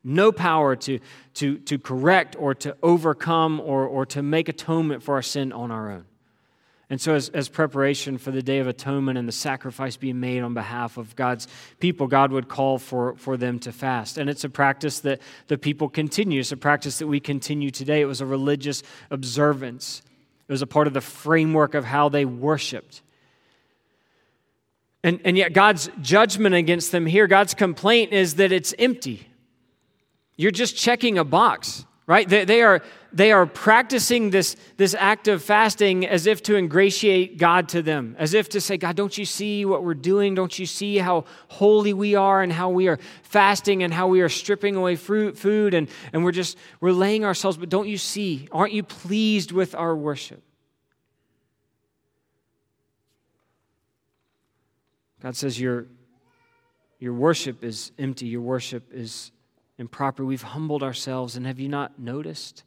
no 0.07 0.31
power 0.31 0.77
to, 0.77 1.01
to, 1.35 1.59
to 1.59 1.79
correct 1.79 2.37
or 2.39 2.55
to 2.55 2.77
overcome 2.83 3.61
or, 3.61 3.87
or 3.87 4.07
to 4.07 4.23
make 4.23 4.49
atonement 4.49 5.03
for 5.03 5.17
our 5.17 5.23
sin 5.23 5.53
on 5.53 5.71
our 5.71 5.91
own. 5.91 6.05
And 6.89 7.01
so, 7.01 7.15
as, 7.15 7.31
as 7.31 7.49
preparation 7.49 8.17
for 8.17 8.31
the 8.31 8.43
Day 8.43 8.61
of 8.61 8.69
Atonement 8.69 9.19
and 9.19 9.27
the 9.27 9.33
sacrifice 9.33 9.97
being 9.97 10.21
made 10.21 10.43
on 10.43 10.55
behalf 10.55 10.99
of 10.99 11.17
God's 11.17 11.49
people, 11.81 12.07
God 12.07 12.31
would 12.31 12.49
call 12.49 12.79
for, 12.79 13.17
for 13.17 13.37
them 13.37 13.59
to 13.61 13.73
fast. 13.73 14.19
And 14.19 14.31
it's 14.31 14.45
a 14.45 14.49
practice 14.49 15.01
that 15.01 15.21
the 15.49 15.59
people 15.59 15.89
continue. 15.89 16.39
It's 16.39 16.53
a 16.53 16.57
practice 16.57 17.01
that 17.01 17.09
we 17.09 17.19
continue 17.19 17.73
today. 17.73 18.01
It 18.01 18.05
was 18.05 18.21
a 18.21 18.27
religious 18.27 18.85
observance, 19.11 20.03
it 20.49 20.53
was 20.53 20.63
a 20.63 20.67
part 20.67 20.87
of 20.87 20.93
the 20.93 21.01
framework 21.01 21.75
of 21.75 21.85
how 21.85 22.09
they 22.09 22.25
worshiped. 22.25 23.03
And, 25.03 25.21
and 25.25 25.37
yet, 25.37 25.53
God's 25.53 25.91
judgment 26.01 26.55
against 26.55 26.93
them 26.93 27.05
here, 27.05 27.27
God's 27.27 27.55
complaint 27.55 28.13
is 28.13 28.37
that 28.37 28.53
it's 28.53 28.73
empty. 28.79 29.27
You're 30.37 30.51
just 30.51 30.77
checking 30.77 31.19
a 31.19 31.25
box, 31.25 31.87
right? 32.07 32.29
They, 32.29 32.45
they, 32.45 32.63
are, 32.63 32.83
they 33.13 33.33
are 33.33 33.47
practicing 33.47 34.31
this, 34.31 34.55
this 34.77 34.95
act 34.95 35.29
of 35.29 35.43
fasting 35.43 36.07
as 36.07 36.27
if 36.27 36.43
to 36.45 36.57
ingratiate 36.57 37.39
God 37.39 37.71
to 37.71 37.81
them, 37.81 38.15
as 38.19 38.35
if 38.35 38.51
to 38.51 38.61
say, 38.61 38.77
God, 38.77 38.97
don't 38.97 39.17
you 39.17 39.25
see 39.25 39.65
what 39.65 39.83
we're 39.83 39.95
doing? 39.95 40.35
Don't 40.35 40.59
you 40.59 40.67
see 40.67 40.99
how 40.99 41.25
holy 41.49 41.95
we 41.95 42.15
are 42.15 42.43
and 42.43 42.53
how 42.53 42.69
we 42.69 42.89
are 42.89 42.99
fasting 43.23 43.83
and 43.83 43.95
how 43.95 44.09
we 44.09 44.21
are 44.21 44.29
stripping 44.29 44.77
away 44.77 44.97
fruit, 44.97 45.39
food 45.39 45.73
and, 45.73 45.89
and 46.13 46.23
we're 46.23 46.33
just, 46.33 46.59
we're 46.81 46.93
laying 46.93 47.25
ourselves, 47.25 47.57
but 47.57 47.71
don't 47.71 47.89
you 47.89 47.99
see? 47.99 48.47
Aren't 48.53 48.75
you 48.75 48.83
pleased 48.83 49.53
with 49.53 49.75
our 49.75 49.97
worship? 49.97 50.43
God 55.23 55.35
says 55.35 55.59
your, 55.59 55.87
your 56.99 57.15
worship 57.15 57.65
is 57.65 57.91
empty. 57.99 58.27
Your 58.27 58.43
worship 58.43 58.93
is 58.93 59.33
improper. 59.79 60.25
We've 60.25 60.43
humbled 60.43 60.83
ourselves, 60.83 61.37
and 61.37 61.47
have 61.47 61.61
you 61.61 61.69
not 61.69 61.99
noticed? 61.99 62.65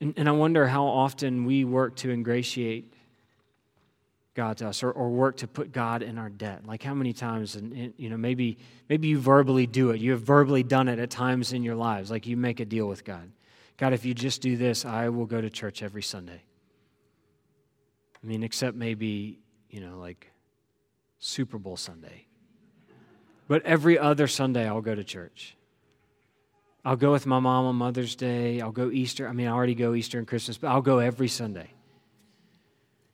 And, 0.00 0.14
and 0.16 0.28
I 0.28 0.32
wonder 0.32 0.66
how 0.66 0.84
often 0.84 1.44
we 1.44 1.64
work 1.64 1.96
to 1.96 2.10
ingratiate 2.10 2.92
God 4.34 4.58
to 4.58 4.68
us 4.68 4.82
or, 4.82 4.90
or 4.92 5.10
work 5.10 5.38
to 5.38 5.48
put 5.48 5.72
God 5.72 6.02
in 6.02 6.16
our 6.16 6.30
debt. 6.30 6.66
Like 6.66 6.82
how 6.82 6.94
many 6.94 7.12
times, 7.12 7.56
and, 7.56 7.72
and, 7.72 7.94
you 7.96 8.08
know, 8.08 8.16
maybe, 8.16 8.58
maybe 8.88 9.08
you 9.08 9.18
verbally 9.18 9.66
do 9.66 9.90
it. 9.90 10.00
You 10.00 10.12
have 10.12 10.22
verbally 10.22 10.62
done 10.62 10.88
it 10.88 10.98
at 10.98 11.10
times 11.10 11.52
in 11.52 11.62
your 11.62 11.74
lives. 11.74 12.10
Like 12.10 12.26
you 12.26 12.36
make 12.36 12.60
a 12.60 12.64
deal 12.64 12.86
with 12.86 13.04
God. 13.04 13.30
God, 13.76 13.92
if 13.92 14.04
you 14.04 14.14
just 14.14 14.40
do 14.40 14.56
this, 14.56 14.84
I 14.84 15.08
will 15.08 15.26
go 15.26 15.40
to 15.40 15.50
church 15.50 15.82
every 15.82 16.02
Sunday. 16.02 16.42
I 18.22 18.26
mean, 18.26 18.42
except 18.42 18.76
maybe, 18.76 19.38
you 19.70 19.80
know, 19.80 19.98
like 19.98 20.30
Super 21.18 21.58
Bowl 21.58 21.76
Sunday. 21.76 22.26
But 23.50 23.66
every 23.66 23.98
other 23.98 24.28
Sunday, 24.28 24.68
I'll 24.68 24.80
go 24.80 24.94
to 24.94 25.02
church. 25.02 25.56
I'll 26.84 26.94
go 26.94 27.10
with 27.10 27.26
my 27.26 27.40
mom 27.40 27.66
on 27.66 27.74
Mother's 27.74 28.14
Day. 28.14 28.60
I'll 28.60 28.70
go 28.70 28.92
Easter. 28.92 29.26
I 29.26 29.32
mean, 29.32 29.48
I 29.48 29.50
already 29.50 29.74
go 29.74 29.92
Easter 29.92 30.18
and 30.18 30.28
Christmas, 30.28 30.56
but 30.56 30.68
I'll 30.68 30.82
go 30.82 31.00
every 31.00 31.26
Sunday. 31.26 31.66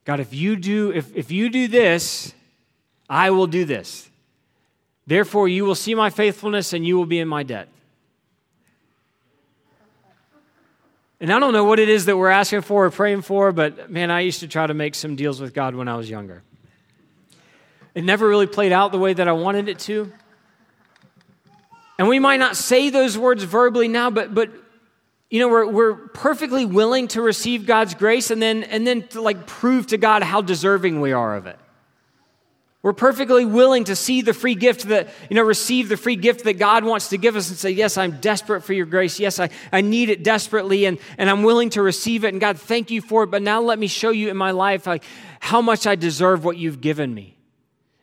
God, 0.05 0.20
if 0.20 0.35
you 0.35 0.57
do, 0.57 0.92
if, 0.92 1.16
if 1.16 1.31
you 1.31 1.49
do 1.49 1.68
this, 1.68 2.35
I 3.09 3.31
will 3.31 3.46
do 3.46 3.64
this. 3.64 4.11
Therefore, 5.07 5.49
you 5.49 5.64
will 5.64 5.75
see 5.75 5.94
my 5.94 6.11
faithfulness 6.11 6.75
and 6.75 6.87
you 6.87 6.99
will 6.99 7.07
be 7.07 7.18
in 7.18 7.29
my 7.29 7.42
debt. 7.42 7.68
And 11.18 11.33
I 11.33 11.38
don't 11.38 11.55
know 11.55 11.64
what 11.64 11.79
it 11.79 11.88
is 11.88 12.05
that 12.05 12.18
we're 12.18 12.29
asking 12.29 12.61
for 12.61 12.85
or 12.85 12.90
praying 12.90 13.22
for, 13.22 13.53
but 13.53 13.90
man, 13.90 14.11
I 14.11 14.20
used 14.20 14.40
to 14.40 14.49
try 14.49 14.66
to 14.66 14.75
make 14.75 14.96
some 14.96 15.16
deals 15.16 15.40
with 15.40 15.55
God 15.55 15.75
when 15.75 15.88
I 15.88 15.96
was 15.96 16.11
younger. 16.11 16.42
It 17.94 18.05
never 18.05 18.29
really 18.29 18.46
played 18.46 18.72
out 18.72 18.92
the 18.92 18.99
way 18.99 19.14
that 19.14 19.27
I 19.29 19.33
wanted 19.33 19.70
it 19.70 19.79
to. 19.79 20.12
And 21.98 22.09
we 22.09 22.18
might 22.18 22.38
not 22.38 22.56
say 22.56 22.90
those 22.90 23.16
words 23.16 23.42
verbally 23.42 23.88
now, 23.88 24.11
but, 24.11 24.35
but 24.35 24.50
you 25.30 25.40
know, 25.40 25.48
we're, 25.48 25.66
we're 25.66 25.94
perfectly 26.09 26.66
willing 26.66 27.09
to 27.09 27.22
receive 27.22 27.66
God's 27.66 27.94
grace 27.94 28.30
and 28.30 28.40
then, 28.40 28.64
and 28.64 28.87
then 28.87 29.09
to 29.09 29.20
like 29.20 29.46
prove 29.46 29.88
to 29.88 29.98
God 29.98 30.22
how 30.22 30.42
deserving 30.42 31.00
we 31.00 31.12
are 31.12 31.37
of 31.37 31.46
it. 31.46 31.59
We're 32.82 32.92
perfectly 32.92 33.44
willing 33.44 33.85
to 33.85 33.96
see 33.96 34.22
the 34.22 34.32
free 34.32 34.54
gift 34.54 34.85
that, 34.85 35.09
you 35.28 35.35
know, 35.35 35.42
receive 35.42 35.88
the 35.88 35.96
free 35.96 36.14
gift 36.14 36.44
that 36.44 36.52
God 36.52 36.85
wants 36.85 37.09
to 37.09 37.18
give 37.18 37.35
us 37.35 37.48
and 37.48 37.59
say, 37.59 37.70
Yes, 37.70 37.98
I'm 37.98 38.20
desperate 38.20 38.61
for 38.61 38.74
your 38.74 38.87
grace. 38.87 39.18
Yes, 39.18 39.40
I, 39.40 39.50
I 39.72 39.80
need 39.80 40.09
it 40.09 40.22
desperately 40.22 40.85
and, 40.85 40.98
and 41.18 41.28
I'm 41.28 41.42
willing 41.42 41.70
to 41.70 41.82
receive 41.82 42.24
it. 42.24 42.28
And 42.28 42.40
God, 42.40 42.61
thank 42.61 42.92
you 42.92 43.02
for 43.02 43.24
it. 43.24 43.26
But 43.32 43.42
now 43.42 43.61
let 43.61 43.80
me 43.80 43.88
show 43.88 44.11
you 44.11 44.28
in 44.28 44.37
my 44.37 44.52
life 44.52 44.87
like, 44.87 45.02
how 45.40 45.61
much 45.61 45.87
I 45.87 45.96
deserve 45.96 46.44
what 46.44 46.59
you've 46.59 46.80
given 46.80 47.12
me. 47.12 47.36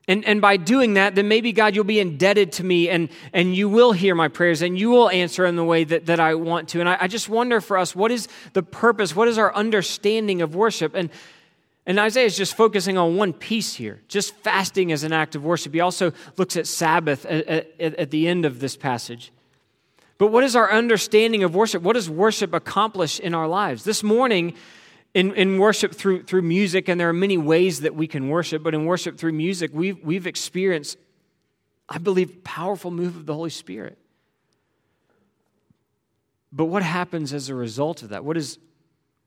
And, 0.07 0.25
and 0.25 0.41
by 0.41 0.57
doing 0.57 0.95
that, 0.95 1.15
then 1.15 1.29
maybe, 1.29 1.53
God, 1.53 1.75
you'll 1.75 1.85
be 1.85 1.99
indebted 1.99 2.51
to 2.53 2.63
me 2.63 2.89
and, 2.89 3.07
and 3.31 3.55
you 3.55 3.69
will 3.69 3.93
hear 3.93 4.15
my 4.15 4.27
prayers 4.27 4.61
and 4.61 4.77
you 4.77 4.89
will 4.89 5.09
answer 5.09 5.45
in 5.45 5.55
the 5.55 5.63
way 5.63 5.85
that, 5.85 6.07
that 6.07 6.19
I 6.19 6.35
want 6.35 6.69
to. 6.69 6.81
And 6.81 6.89
I, 6.89 6.97
I 7.01 7.07
just 7.07 7.29
wonder 7.29 7.61
for 7.61 7.77
us, 7.77 7.95
what 7.95 8.11
is 8.11 8.27
the 8.51 8.63
purpose? 8.63 9.15
What 9.15 9.29
is 9.29 9.37
our 9.37 9.55
understanding 9.55 10.41
of 10.41 10.55
worship? 10.55 10.93
And, 10.93 11.09
and 11.85 11.99
Isaiah 11.99 12.25
is 12.25 12.35
just 12.35 12.57
focusing 12.57 12.97
on 12.97 13.15
one 13.15 13.31
piece 13.31 13.75
here, 13.75 14.01
just 14.09 14.35
fasting 14.35 14.91
as 14.91 15.03
an 15.03 15.13
act 15.13 15.35
of 15.35 15.45
worship. 15.45 15.73
He 15.73 15.79
also 15.79 16.11
looks 16.35 16.57
at 16.57 16.67
Sabbath 16.67 17.25
at, 17.25 17.47
at, 17.47 17.95
at 17.95 18.11
the 18.11 18.27
end 18.27 18.43
of 18.43 18.59
this 18.59 18.75
passage. 18.75 19.31
But 20.17 20.27
what 20.27 20.43
is 20.43 20.55
our 20.55 20.69
understanding 20.69 21.43
of 21.43 21.55
worship? 21.55 21.81
What 21.81 21.93
does 21.93 22.09
worship 22.09 22.53
accomplish 22.53 23.19
in 23.21 23.33
our 23.33 23.47
lives? 23.47 23.85
This 23.85 24.03
morning, 24.03 24.53
in, 25.13 25.33
in 25.35 25.59
worship 25.59 25.93
through, 25.93 26.23
through 26.23 26.41
music, 26.41 26.89
and 26.89 26.99
there 26.99 27.09
are 27.09 27.13
many 27.13 27.37
ways 27.37 27.81
that 27.81 27.95
we 27.95 28.07
can 28.07 28.29
worship, 28.29 28.63
but 28.63 28.73
in 28.73 28.85
worship 28.85 29.17
through 29.17 29.33
music, 29.33 29.71
we've, 29.73 30.03
we've 30.03 30.25
experienced, 30.25 30.97
I 31.87 31.99
believe, 31.99 32.43
powerful 32.43 32.89
move 32.89 33.15
of 33.15 33.25
the 33.25 33.33
Holy 33.33 33.51
Spirit. 33.51 33.97
But 36.51 36.65
what 36.65 36.83
happens 36.83 37.33
as 37.33 37.49
a 37.49 37.55
result 37.55 38.03
of 38.03 38.09
that? 38.09 38.25
What 38.25 38.37
is, 38.37 38.57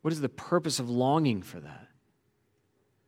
what 0.03 0.13
is 0.13 0.21
the 0.21 0.29
purpose 0.29 0.79
of 0.79 0.91
longing 0.91 1.43
for 1.43 1.61
that? 1.61 1.89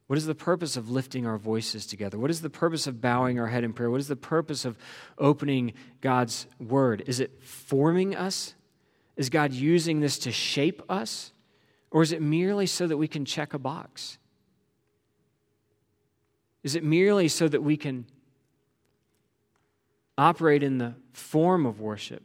What 0.09 0.17
is 0.17 0.27
the 0.27 0.35
purpose 0.35 0.77
of 0.77 0.91
lifting 0.91 1.27
our 1.27 1.37
voices 1.37 1.85
together? 1.85 2.19
What 2.19 2.31
is 2.31 2.41
the 2.41 2.49
purpose 2.51 2.87
of 2.87 3.01
bowing 3.01 3.39
our 3.39 3.47
head 3.47 3.63
in 3.63 3.75
prayer? 3.75 3.91
What 3.91 4.01
is 4.01 4.09
the 4.09 4.17
purpose 4.17 4.65
of 4.65 4.79
opening 5.19 5.75
God's 6.01 6.47
word? 6.59 7.05
Is 7.07 7.21
it 7.21 7.45
forming 7.45 8.17
us? 8.17 8.55
Is 9.17 9.29
God 9.29 9.53
using 9.53 10.01
this 10.01 10.19
to 10.21 10.33
shape 10.33 10.83
us? 10.89 11.33
Or 11.91 12.03
is 12.03 12.13
it 12.13 12.21
merely 12.21 12.67
so 12.67 12.87
that 12.87 12.97
we 12.97 13.09
can 13.09 13.25
check 13.25 13.55
a 13.55 13.59
box? 13.59 14.19
Is 16.63 16.75
it 16.75 16.85
merely 16.85 17.29
so 17.29 17.49
that 17.49 17.63
we 17.63 17.77
can 17.77 18.05
operate 20.19 20.63
in 20.63 20.79
the 20.79 20.95
form 21.13 21.65
of 21.65 21.81
worship 21.81 22.23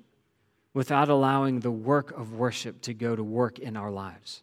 without 0.73 1.07
allowing 1.07 1.59
the 1.59 1.71
work 1.71 2.11
of 2.17 2.33
worship 2.33 2.81
to 2.81 2.93
go 2.93 3.15
to 3.15 3.23
work 3.23 3.59
in 3.59 3.77
our 3.77 3.91
lives? 3.91 4.41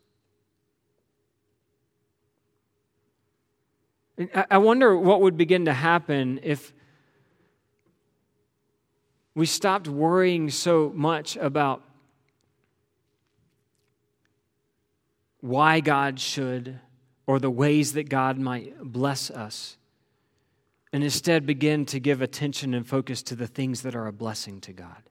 I 4.50 4.58
wonder 4.58 4.96
what 4.96 5.22
would 5.22 5.36
begin 5.36 5.64
to 5.64 5.72
happen 5.72 6.40
if 6.42 6.74
we 9.34 9.46
stopped 9.46 9.88
worrying 9.88 10.50
so 10.50 10.92
much 10.94 11.36
about 11.36 11.82
why 15.40 15.80
God 15.80 16.20
should 16.20 16.78
or 17.26 17.38
the 17.38 17.50
ways 17.50 17.92
that 17.92 18.08
God 18.08 18.38
might 18.38 18.76
bless 18.82 19.30
us, 19.30 19.76
and 20.92 21.04
instead 21.04 21.46
begin 21.46 21.86
to 21.86 22.00
give 22.00 22.20
attention 22.20 22.74
and 22.74 22.84
focus 22.86 23.22
to 23.22 23.36
the 23.36 23.46
things 23.46 23.82
that 23.82 23.94
are 23.94 24.08
a 24.08 24.12
blessing 24.12 24.60
to 24.62 24.72
God. 24.72 25.02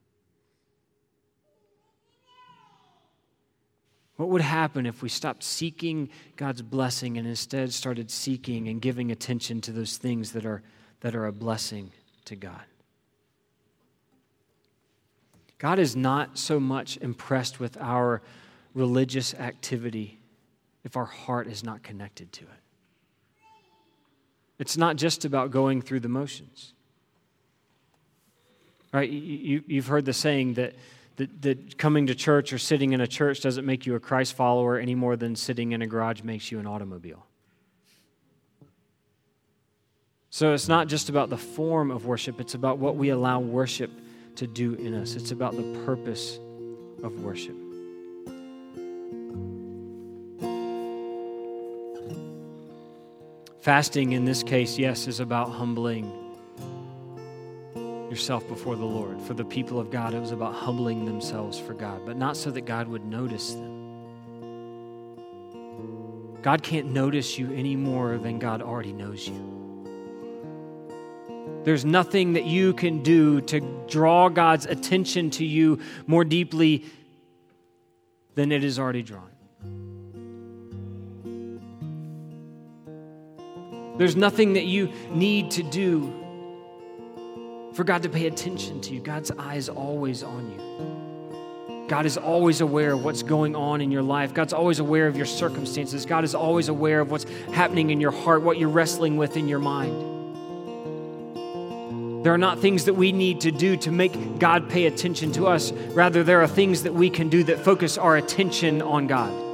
What 4.18 4.28
would 4.28 4.42
happen 4.42 4.86
if 4.86 5.02
we 5.02 5.08
stopped 5.08 5.44
seeking 5.44 6.10
God's 6.36 6.62
blessing 6.62 7.18
and 7.18 7.26
instead 7.26 7.72
started 7.72 8.12
seeking 8.12 8.68
and 8.68 8.82
giving 8.82 9.13
attention 9.13 9.62
to 9.62 9.72
those 9.72 9.96
things 9.96 10.34
that 10.34 10.46
are, 10.46 10.62
that 11.00 11.15
are 11.15 11.28
a 11.28 11.32
blessing 11.32 11.92
to 12.26 12.36
God? 12.36 12.65
God 15.58 15.80
is 15.80 15.96
not 15.96 16.38
so 16.38 16.60
much 16.60 16.98
impressed 16.98 17.62
with 17.62 17.78
our 17.78 18.22
religious 18.74 19.34
activity 19.36 20.19
if 20.84 20.98
our 20.98 21.06
heart 21.06 21.48
is 21.48 21.63
not 21.63 21.84
connected 21.84 22.32
to 22.34 22.46
it. 22.46 22.50
It's 24.58 24.78
not 24.78 24.98
just 24.98 25.26
about 25.26 25.52
going 25.52 25.82
through 25.82 26.02
the 26.02 26.10
motions. 26.10 26.74
Right? 28.92 29.10
You, 29.10 29.63
you've 29.68 29.88
heard 29.88 30.06
the 30.06 30.13
saying 30.13 30.56
that 30.56 30.74
that, 31.20 31.42
that 31.42 31.78
coming 31.78 32.08
to 32.08 32.15
church 32.15 32.54
or 32.54 32.58
sitting 32.58 32.94
in 32.94 33.02
a 33.02 33.08
church 33.08 33.42
doesn't 33.42 33.65
make 33.65 33.86
you 33.86 33.96
a 33.96 34.00
Christ 34.00 34.34
follower 34.36 34.78
any 34.78 34.96
more 34.96 35.18
than 35.18 35.36
sitting 35.36 35.74
in 35.74 35.82
a 35.82 35.88
garage 35.88 36.24
makes 36.24 36.50
you 36.50 36.60
an 36.60 36.65
automobile. 36.65 37.26
So 40.30 40.54
it's 40.54 40.70
not 40.70 40.88
just 40.88 41.10
about 41.10 41.30
the 41.30 41.38
form 41.38 41.92
of 41.92 42.06
worship, 42.06 42.39
it's 42.39 42.54
about 42.54 42.78
what 42.78 42.96
we 42.96 43.10
allow 43.10 43.42
worship 43.42 43.92
to 44.36 44.48
do 44.48 44.76
in 44.76 44.94
us. 44.94 45.15
It's 45.15 45.32
about 45.32 45.58
the 45.58 45.84
purpose 45.86 46.39
of 47.04 47.22
worship. 47.22 47.56
Fasting 53.62 54.13
in 54.13 54.24
this 54.24 54.41
case, 54.41 54.78
yes, 54.78 55.08
is 55.08 55.19
about 55.19 55.50
humbling 55.52 56.06
yourself 58.10 58.48
before 58.48 58.76
the 58.76 58.86
Lord. 58.86 59.22
For 59.22 59.34
the 59.34 59.43
people 59.43 59.80
of 59.80 59.91
God, 59.91 60.13
it 60.13 60.19
was 60.19 60.32
about 60.32 60.54
humbling 60.54 61.04
themselves 61.06 61.60
for 61.60 61.74
God, 61.74 62.06
but 62.06 62.15
not 62.15 62.38
so 62.38 62.52
that 62.52 62.62
God 62.62 62.88
would 62.88 63.04
notice 63.06 63.54
them. 63.54 63.78
God 66.41 66.63
can't 66.63 66.93
notice 66.93 67.38
you 67.38 67.52
any 67.54 67.76
more 67.76 68.17
than 68.17 68.39
God 68.39 68.62
already 68.62 68.93
knows 68.93 69.28
you. 69.28 69.58
There's 71.65 71.84
nothing 71.84 72.34
that 72.34 72.45
you 72.45 72.74
can 72.74 73.04
do 73.04 73.41
to 73.41 73.60
draw 73.89 74.30
God's 74.30 74.65
attention 74.65 75.32
to 75.32 75.45
you 75.45 75.80
more 76.08 76.24
deeply 76.24 76.86
than 78.36 78.54
it 78.54 78.63
is 78.63 78.80
already 78.80 79.04
drawn. 79.04 79.30
There's 84.00 84.16
nothing 84.16 84.54
that 84.54 84.66
you 84.66 84.94
need 85.12 85.52
to 85.52 85.62
do 85.62 86.14
for 87.74 87.84
God 87.84 88.04
to 88.04 88.10
pay 88.10 88.28
attention 88.28 88.80
to 88.80 88.94
you. 88.94 89.02
God's 89.02 89.30
eye 89.32 89.56
is 89.56 89.68
always 89.68 90.24
on 90.24 90.50
you. 90.50 91.86
God 91.90 92.06
is 92.06 92.16
always 92.16 92.62
aware 92.62 92.94
of 92.94 93.04
what's 93.04 93.24
going 93.24 93.58
on 93.58 93.82
in 93.82 93.92
your 93.92 94.02
life. 94.02 94.34
God's 94.34 94.54
always 94.54 94.80
aware 94.80 95.08
of 95.08 95.18
your 95.18 95.26
circumstances. 95.26 96.06
God 96.06 96.24
is 96.24 96.34
always 96.34 96.70
aware 96.70 97.02
of 97.02 97.12
what's 97.12 97.26
happening 97.52 97.90
in 97.90 98.00
your 98.00 98.12
heart, 98.12 98.42
what 98.42 98.58
you're 98.58 98.70
wrestling 98.70 99.18
with 99.18 99.36
in 99.36 99.50
your 99.50 99.60
mind. 99.60 99.94
There 102.24 102.34
are 102.34 102.38
not 102.38 102.60
things 102.60 102.86
that 102.86 102.94
we 102.94 103.12
need 103.12 103.42
to 103.42 103.52
do 103.52 103.76
to 103.76 103.92
make 103.92 104.40
God 104.40 104.70
pay 104.70 104.86
attention 104.86 105.34
to 105.34 105.48
us. 105.48 105.74
Rather, 105.74 106.24
there 106.24 106.42
are 106.42 106.48
things 106.48 106.84
that 106.84 106.94
we 106.94 107.10
can 107.10 107.28
do 107.28 107.44
that 107.44 107.60
focus 107.66 107.98
our 107.98 108.16
attention 108.16 108.82
on 108.82 109.08
God. 109.08 109.49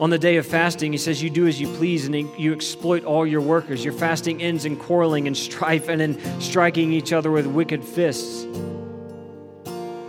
On 0.00 0.08
the 0.08 0.18
day 0.18 0.38
of 0.38 0.46
fasting, 0.46 0.92
he 0.92 0.98
says, 0.98 1.22
You 1.22 1.28
do 1.28 1.46
as 1.46 1.60
you 1.60 1.68
please 1.74 2.06
and 2.06 2.14
you 2.38 2.54
exploit 2.54 3.04
all 3.04 3.26
your 3.26 3.42
workers. 3.42 3.84
Your 3.84 3.92
fasting 3.92 4.40
ends 4.42 4.64
in 4.64 4.76
quarreling 4.76 5.26
and 5.26 5.36
strife 5.36 5.90
and 5.90 6.00
in 6.00 6.40
striking 6.40 6.90
each 6.90 7.12
other 7.12 7.30
with 7.30 7.46
wicked 7.46 7.84
fists. 7.84 8.46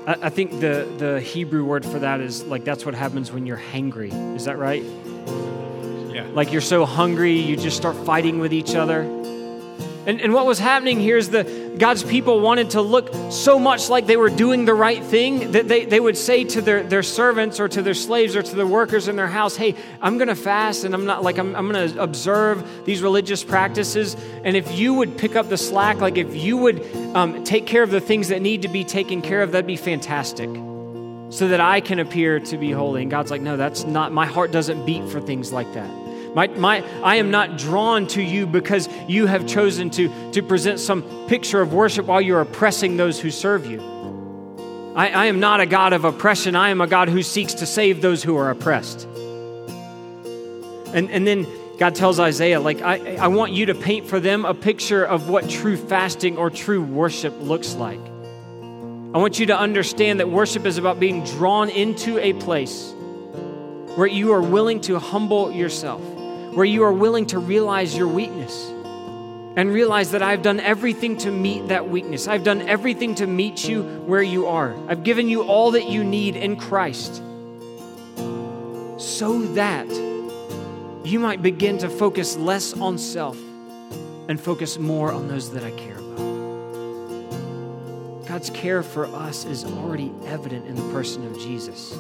I, 0.08 0.16
I 0.22 0.30
think 0.30 0.62
the, 0.62 0.88
the 0.98 1.20
Hebrew 1.20 1.66
word 1.66 1.86
for 1.86 2.00
that 2.00 2.22
is 2.22 2.46
like 2.46 2.64
that's 2.64 2.86
what 2.86 2.96
happens 2.96 3.34
when 3.34 3.46
you're 3.46 3.58
hangry. 3.58 4.14
Is 4.34 4.46
that 4.46 4.58
right? 4.58 4.82
Yeah. 6.14 6.26
Like 6.32 6.54
you're 6.54 6.62
so 6.62 6.86
hungry, 6.86 7.34
you 7.34 7.58
just 7.58 7.76
start 7.76 7.98
fighting 8.06 8.40
with 8.40 8.54
each 8.54 8.76
other. 8.76 9.21
And, 10.06 10.20
and 10.20 10.34
what 10.34 10.48
was 10.48 10.58
happening 10.58 11.00
here 11.00 11.18
is 11.18 11.30
that 11.30 11.78
God's 11.78 12.04
people 12.04 12.40
wanted 12.40 12.72
to 12.72 12.82
look 12.82 13.14
so 13.32 13.60
much 13.60 13.90
like 13.90 14.08
they 14.08 14.18
were 14.18 14.30
doing 14.30 14.66
the 14.66 14.74
right 14.74 15.04
thing 15.04 15.52
that 15.52 15.68
they, 15.68 15.86
they 15.86 16.00
would 16.00 16.18
say 16.18 16.44
to 16.44 16.62
their, 16.62 16.82
their 16.84 17.04
servants 17.04 17.60
or 17.60 17.68
to 17.68 17.82
their 17.82 17.94
slaves 17.94 18.36
or 18.36 18.42
to 18.42 18.56
the 18.56 18.66
workers 18.66 19.08
in 19.08 19.16
their 19.16 19.28
house, 19.28 19.56
Hey, 19.56 19.76
I'm 20.02 20.18
going 20.18 20.28
to 20.28 20.36
fast 20.36 20.86
and 20.86 20.96
I'm 20.96 21.06
not 21.06 21.24
like, 21.24 21.38
I'm, 21.38 21.56
I'm 21.56 21.72
going 21.72 21.92
to 21.92 22.02
observe 22.02 22.86
these 22.86 23.04
religious 23.04 23.44
practices. 23.44 24.16
And 24.44 24.58
if 24.58 24.78
you 24.78 24.96
would 24.96 25.18
pick 25.18 25.36
up 25.36 25.50
the 25.50 25.58
slack, 25.58 25.98
like 25.98 26.18
if 26.18 26.36
you 26.36 26.58
would 26.58 26.84
um, 27.16 27.44
take 27.44 27.68
care 27.68 27.84
of 27.84 27.92
the 27.92 28.02
things 28.02 28.30
that 28.30 28.42
need 28.42 28.64
to 28.64 28.70
be 28.70 28.84
taken 28.84 29.22
care 29.22 29.44
of, 29.44 29.52
that'd 29.52 29.68
be 29.68 29.78
fantastic 29.78 30.50
so 31.30 31.48
that 31.48 31.62
I 31.62 31.80
can 31.80 32.00
appear 32.00 32.40
to 32.40 32.58
be 32.58 32.72
holy. 32.72 33.04
And 33.04 33.12
God's 33.12 33.32
like, 33.32 33.42
No, 33.42 33.56
that's 33.56 33.86
not, 33.86 34.12
my 34.12 34.26
heart 34.26 34.52
doesn't 34.52 34.86
beat 34.86 35.08
for 35.10 35.22
things 35.22 35.54
like 35.54 35.72
that. 35.74 36.01
My, 36.34 36.48
my, 36.48 36.84
I 37.04 37.18
am 37.18 37.30
not 37.30 37.58
drawn 37.58 38.08
to 38.08 38.22
you 38.22 38.46
because 38.46 38.88
you 39.08 39.26
have 39.26 39.46
chosen 39.46 39.90
to, 39.92 40.32
to 40.32 40.42
present 40.42 40.80
some 40.80 41.04
picture 41.28 41.60
of 41.60 41.74
worship 41.74 42.06
while 42.06 42.22
you're 42.22 42.40
oppressing 42.40 42.96
those 42.96 43.20
who 43.20 43.32
serve 43.32 43.66
you. 43.66 43.82
I, 44.96 45.10
I 45.10 45.26
am 45.26 45.42
not 45.42 45.60
a 45.60 45.66
God 45.66 45.92
of 45.94 46.06
oppression. 46.06 46.56
I 46.56 46.70
am 46.70 46.80
a 46.80 46.88
God 46.88 47.10
who 47.10 47.22
seeks 47.22 47.56
to 47.56 47.66
save 47.66 48.02
those 48.02 48.24
who 48.24 48.38
are 48.38 48.50
oppressed. 48.50 49.06
And, 50.94 51.10
and 51.10 51.28
then 51.28 51.48
God 51.78 51.96
tells 51.96 52.20
Isaiah, 52.20 52.60
like, 52.60 52.82
I, 52.82 53.16
I 53.16 53.28
want 53.28 53.52
you 53.54 53.66
to 53.68 53.76
paint 53.76 54.08
for 54.08 54.20
them 54.20 54.46
a 54.46 54.54
picture 54.54 55.04
of 55.04 55.30
what 55.30 55.50
true 55.50 55.76
fasting 55.76 56.38
or 56.38 56.50
true 56.50 56.82
worship 56.82 57.34
looks 57.42 57.74
like. 57.76 58.00
I 59.14 59.18
want 59.18 59.40
you 59.40 59.48
to 59.48 59.58
understand 59.58 60.22
that 60.22 60.30
worship 60.30 60.66
is 60.66 60.78
about 60.78 61.00
being 61.00 61.26
drawn 61.26 61.70
into 61.70 62.18
a 62.20 62.34
place 62.34 62.94
where 63.96 64.08
you 64.08 64.32
are 64.32 64.42
willing 64.42 64.80
to 64.82 65.00
humble 65.00 65.52
yourself 65.52 66.02
where 66.54 66.66
you 66.66 66.84
are 66.84 66.94
willing 66.94 67.26
to 67.28 67.40
realize 67.40 67.96
your 67.96 68.08
weakness 68.08 68.70
and 69.56 69.74
realize 69.74 70.12
that 70.12 70.22
I've 70.22 70.42
done 70.42 70.60
everything 70.60 71.18
to 71.18 71.32
meet 71.32 71.68
that 71.70 71.90
weakness. 71.90 72.28
I've 72.28 72.44
done 72.44 72.62
everything 72.62 73.16
to 73.16 73.28
meet 73.28 73.68
you 73.68 73.84
where 73.84 74.22
you 74.22 74.48
are. 74.48 74.76
I've 74.88 75.04
given 75.04 75.28
you 75.28 75.44
all 75.44 75.72
that 75.72 75.90
you 75.90 76.04
need 76.04 76.36
in 76.36 76.56
Christ 76.56 77.16
so 78.98 79.42
that 79.54 79.90
you 81.04 81.20
might 81.20 81.42
begin 81.42 81.78
to 81.80 81.90
focus 81.90 82.38
less 82.38 82.74
on 82.74 82.98
self 82.98 83.38
and 84.30 84.40
focus 84.40 84.78
more 84.78 85.12
on 85.12 85.28
those 85.28 85.52
that 85.52 85.64
I 85.64 85.72
care 85.72 85.98
about. 85.98 86.18
God's 88.28 88.50
care 88.52 88.84
for 88.84 89.08
us 89.08 89.44
is 89.46 89.66
already 89.66 90.12
evident 90.26 90.66
in 90.68 90.76
the 90.76 90.94
person 90.94 91.26
of 91.26 91.38
Jesus. 91.38 91.92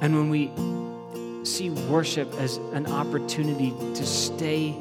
And 0.00 0.16
when 0.16 0.30
we 0.30 0.50
see 1.44 1.70
worship 1.70 2.32
as 2.34 2.56
an 2.72 2.86
opportunity 2.86 3.70
to 3.94 4.06
stay 4.06 4.76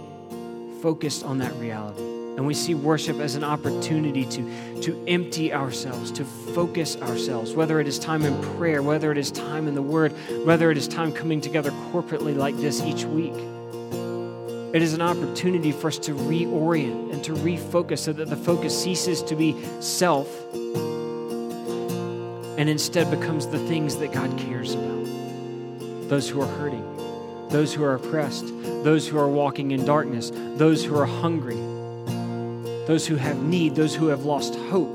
focused 0.82 1.24
on 1.24 1.40
that 1.40 1.54
reality. 1.56 2.02
And 2.02 2.48
we 2.48 2.54
see 2.54 2.76
worship 2.76 3.20
as 3.20 3.36
an 3.36 3.44
opportunity 3.44 4.26
to, 4.26 4.82
to 4.82 5.04
empty 5.08 5.54
ourselves, 5.54 6.12
to 6.14 6.24
focus 6.24 6.96
ourselves, 6.98 7.54
whether 7.54 7.80
it 7.80 7.88
is 7.88 8.00
time 8.00 8.24
in 8.24 8.42
prayer, 8.58 8.82
whether 8.82 9.12
it 9.12 9.18
is 9.18 9.32
time 9.32 9.68
in 9.68 9.76
the 9.76 9.82
Word, 9.82 10.14
whether 10.46 10.72
it 10.72 10.78
is 10.78 10.88
time 10.88 11.12
coming 11.12 11.42
together 11.42 11.72
corporately 11.92 12.36
like 12.36 12.56
this 12.58 12.82
each 12.82 13.04
week. 13.04 13.36
It 14.74 14.82
is 14.82 14.94
an 14.94 15.02
opportunity 15.02 15.74
for 15.74 15.90
us 15.90 15.98
to 16.00 16.14
reorient 16.14 17.12
and 17.12 17.22
to 17.26 17.34
refocus 17.34 18.00
so 18.00 18.14
that 18.14 18.30
the 18.30 18.38
focus 18.38 18.82
ceases 18.82 19.22
to 19.24 19.36
be 19.36 19.62
self 19.82 20.30
and 22.58 22.70
instead 22.70 23.12
becomes 23.12 23.48
the 23.48 23.60
things 23.68 23.98
that 23.98 24.14
God 24.14 24.38
cares 24.38 24.74
about 24.74 25.21
those 26.12 26.28
who 26.28 26.42
are 26.42 26.46
hurting, 26.46 27.48
those 27.48 27.74
who 27.74 27.86
are 27.86 27.96
oppressed, 27.96 28.46
those 28.84 29.08
who 29.08 29.18
are 29.18 29.30
walking 29.30 29.72
in 29.72 29.86
darkness, 29.86 30.30
those 30.58 30.84
who 30.84 30.94
are 31.00 31.06
hungry, 31.06 31.56
those 32.86 33.08
who 33.08 33.16
have 33.16 33.42
need, 33.42 33.76
those 33.76 33.96
who 33.96 34.08
have 34.08 34.26
lost 34.26 34.54
hope, 34.56 34.94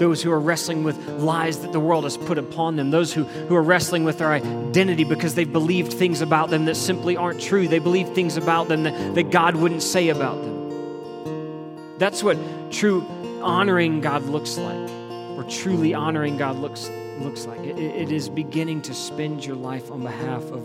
those 0.00 0.20
who 0.20 0.32
are 0.32 0.40
wrestling 0.40 0.82
with 0.82 0.98
lies 1.20 1.60
that 1.60 1.70
the 1.70 1.78
world 1.78 2.02
has 2.02 2.16
put 2.16 2.36
upon 2.36 2.74
them, 2.74 2.90
those 2.90 3.12
who, 3.12 3.22
who 3.22 3.54
are 3.54 3.62
wrestling 3.62 4.02
with 4.02 4.18
their 4.18 4.32
identity 4.32 5.04
because 5.04 5.36
they've 5.36 5.52
believed 5.52 5.92
things 5.92 6.20
about 6.20 6.50
them 6.50 6.64
that 6.64 6.74
simply 6.74 7.16
aren't 7.16 7.40
true. 7.40 7.68
They 7.68 7.78
believe 7.78 8.08
things 8.08 8.36
about 8.36 8.66
them 8.66 8.82
that, 8.82 9.14
that 9.14 9.30
God 9.30 9.54
wouldn't 9.54 9.84
say 9.84 10.08
about 10.08 10.42
them. 10.42 11.96
That's 11.98 12.24
what 12.24 12.36
true 12.72 13.06
honoring 13.40 14.00
God 14.00 14.24
looks 14.24 14.58
like, 14.58 14.90
or 15.38 15.44
truly 15.48 15.94
honoring 15.94 16.38
God 16.38 16.56
looks, 16.56 16.90
looks 17.20 17.46
like. 17.46 17.60
It, 17.60 17.78
it 17.78 18.10
is 18.10 18.28
beginning 18.28 18.82
to 18.82 18.94
spend 18.94 19.44
your 19.44 19.56
life 19.56 19.90
on 19.90 20.02
behalf 20.02 20.42
of 20.50 20.64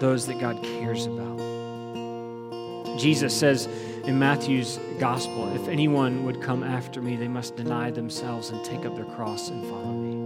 those 0.00 0.26
that 0.26 0.38
God 0.38 0.62
cares 0.62 1.06
about. 1.06 1.36
Jesus 2.98 3.36
says 3.36 3.66
in 4.04 4.18
Matthew's 4.18 4.78
gospel, 4.98 5.54
if 5.54 5.68
anyone 5.68 6.24
would 6.24 6.40
come 6.40 6.62
after 6.62 7.02
me, 7.02 7.16
they 7.16 7.28
must 7.28 7.56
deny 7.56 7.90
themselves 7.90 8.50
and 8.50 8.64
take 8.64 8.86
up 8.86 8.94
their 8.94 9.04
cross 9.04 9.48
and 9.50 9.62
follow 9.64 9.92
me. 9.92 10.16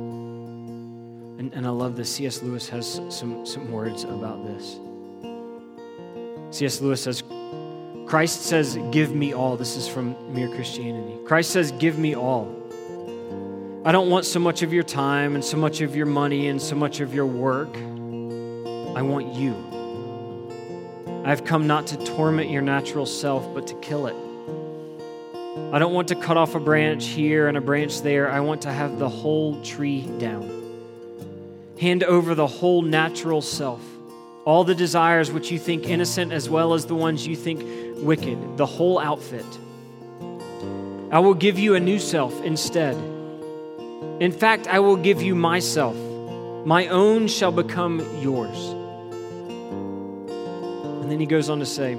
And, 1.41 1.55
and 1.55 1.67
I 1.67 1.71
love 1.71 1.97
this. 1.97 2.15
C.S. 2.15 2.43
Lewis 2.43 2.69
has 2.69 3.01
some, 3.09 3.47
some 3.47 3.73
words 3.73 4.05
about 4.05 4.45
this. 4.45 4.79
C.S. 6.51 6.81
Lewis 6.81 7.03
says, 7.03 7.23
Christ 8.07 8.43
says, 8.43 8.79
Give 8.91 9.15
me 9.15 9.33
all. 9.33 9.57
This 9.57 9.77
is 9.77 9.89
from 9.89 10.35
Mere 10.35 10.49
Christianity. 10.49 11.17
Christ 11.25 11.51
says, 11.51 11.73
Give 11.73 11.99
me 11.99 12.15
all. 12.15 12.60
I 13.83 13.93
don't 13.93 14.11
want 14.11 14.27
so 14.27 14.39
much 14.39 14.61
of 14.61 14.75
your 14.75 14.83
time 14.83 15.35
and 15.35 15.43
so 15.43 15.57
much 15.57 15.81
of 15.81 15.97
your 15.97 16.05
money 16.05 16.49
and 16.49 16.61
so 16.61 16.77
much 16.77 17.01
of 17.01 17.15
your 17.15 17.25
work. 17.25 17.75
I 17.75 19.01
want 19.01 19.35
you. 19.35 19.55
I've 21.25 21.47
come 21.47 21.67
not 21.67 21.87
to 21.87 21.97
torment 21.97 22.51
your 22.51 22.61
natural 22.61 23.07
self, 23.07 23.55
but 23.55 23.67
to 23.69 23.75
kill 23.77 24.07
it. 24.07 24.15
I 25.73 25.79
don't 25.79 25.95
want 25.95 26.09
to 26.09 26.15
cut 26.15 26.37
off 26.37 26.55
a 26.55 26.61
branch 26.61 27.07
here 27.07 27.49
and 27.49 27.57
a 27.57 27.63
branch 27.63 28.03
there. 28.03 28.31
I 28.31 28.41
want 28.41 28.61
to 28.63 28.73
have 28.73 28.99
the 28.99 29.09
whole 29.09 29.63
tree 29.63 30.03
down. 30.19 30.51
Hand 31.81 32.05
over 32.05 32.35
the 32.35 32.47
whole 32.47 32.83
natural 32.83 33.41
self, 33.41 33.81
all 34.45 34.63
the 34.63 34.75
desires 34.75 35.33
which 35.33 35.51
you 35.51 35.59
think 35.59 35.89
innocent 35.89 36.33
as 36.33 36.51
well 36.51 36.75
as 36.75 36.85
the 36.85 36.95
ones 36.95 37.27
you 37.27 37.35
think 37.35 37.63
wicked, 38.05 38.59
the 38.59 38.67
whole 38.67 38.99
outfit. 38.99 39.47
I 41.11 41.21
will 41.21 41.33
give 41.33 41.59
you 41.59 41.77
a 41.77 41.81
new 41.81 41.99
self 41.99 42.45
instead. 42.45 42.95
In 44.21 44.33
fact, 44.33 44.69
I 44.69 44.79
will 44.81 44.97
give 44.97 45.23
you 45.23 45.35
myself. 45.35 45.97
My 46.67 46.89
own 46.89 47.27
shall 47.27 47.53
become 47.53 48.01
yours. 48.21 48.55
And 51.01 51.11
then 51.11 51.19
he 51.19 51.25
goes 51.25 51.49
on 51.49 51.59
to 51.61 51.67
say, 51.67 51.93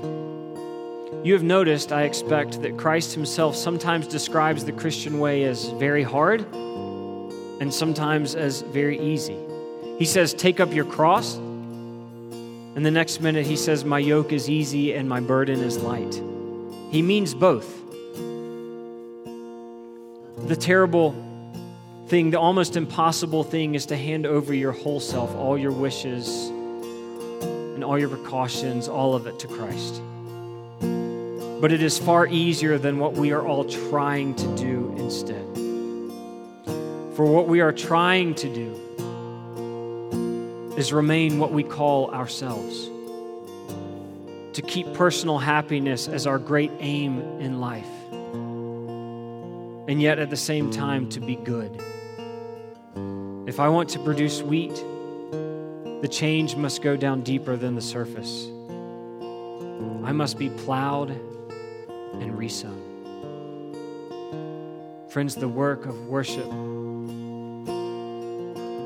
You 1.23 1.33
have 1.33 1.41
noticed, 1.41 1.91
I 1.91 2.03
expect, 2.03 2.61
that 2.61 2.77
Christ 2.77 3.15
himself 3.15 3.55
sometimes 3.55 4.05
describes 4.05 4.65
the 4.65 4.71
Christian 4.71 5.17
way 5.17 5.45
as 5.45 5.69
very 5.71 6.03
hard 6.03 6.41
and 6.51 7.73
sometimes 7.73 8.35
as 8.35 8.61
very 8.61 8.99
easy. 8.99 9.39
He 9.97 10.05
says, 10.05 10.35
Take 10.35 10.59
up 10.59 10.71
your 10.71 10.85
cross. 10.85 11.37
And 11.37 12.85
the 12.85 12.91
next 12.91 13.19
minute, 13.21 13.47
he 13.47 13.55
says, 13.55 13.83
My 13.83 13.97
yoke 13.97 14.31
is 14.31 14.47
easy 14.47 14.93
and 14.93 15.09
my 15.09 15.21
burden 15.21 15.63
is 15.63 15.79
light. 15.79 16.21
He 16.91 17.01
means 17.01 17.33
both. 17.33 17.67
The 20.47 20.55
terrible 20.55 21.15
thing, 22.11 22.29
the 22.29 22.39
almost 22.39 22.75
impossible 22.75 23.41
thing, 23.41 23.73
is 23.73 23.85
to 23.85 23.95
hand 23.95 24.25
over 24.25 24.53
your 24.53 24.73
whole 24.73 24.99
self, 24.99 25.33
all 25.33 25.57
your 25.57 25.71
wishes, 25.71 26.49
and 26.49 27.85
all 27.85 27.97
your 27.97 28.09
precautions, 28.09 28.89
all 28.89 29.15
of 29.15 29.27
it 29.27 29.39
to 29.39 29.47
Christ. 29.47 30.01
But 31.61 31.71
it 31.71 31.81
is 31.81 31.97
far 31.97 32.27
easier 32.27 32.77
than 32.77 32.99
what 32.99 33.13
we 33.13 33.31
are 33.31 33.47
all 33.47 33.63
trying 33.63 34.35
to 34.35 34.55
do 34.57 34.93
instead. 34.97 35.45
For 37.15 37.23
what 37.23 37.47
we 37.47 37.61
are 37.61 37.71
trying 37.71 38.35
to 38.35 38.53
do 38.53 38.75
is 40.75 40.91
remain 40.91 41.39
what 41.39 41.53
we 41.53 41.63
call 41.63 42.11
ourselves. 42.11 42.89
To 44.55 44.61
keep 44.61 44.93
personal 44.95 45.39
happiness 45.39 46.09
as 46.09 46.27
our 46.27 46.39
great 46.39 46.71
aim 46.81 47.21
in 47.39 47.61
life. 47.61 47.87
And 49.87 50.01
yet 50.01 50.19
at 50.19 50.29
the 50.29 50.35
same 50.35 50.71
time 50.71 51.07
to 51.11 51.21
be 51.21 51.37
good. 51.37 51.81
If 53.51 53.59
I 53.59 53.67
want 53.67 53.89
to 53.89 53.99
produce 53.99 54.41
wheat, 54.41 54.73
the 56.01 56.07
change 56.09 56.55
must 56.55 56.81
go 56.81 56.95
down 56.95 57.21
deeper 57.21 57.57
than 57.57 57.75
the 57.75 57.81
surface. 57.81 58.45
I 60.05 60.13
must 60.13 60.39
be 60.39 60.49
plowed 60.49 61.09
and 61.09 62.37
resown. 62.37 62.81
Friends, 65.09 65.35
the 65.35 65.49
work 65.49 65.85
of 65.85 66.07
worship, 66.07 66.49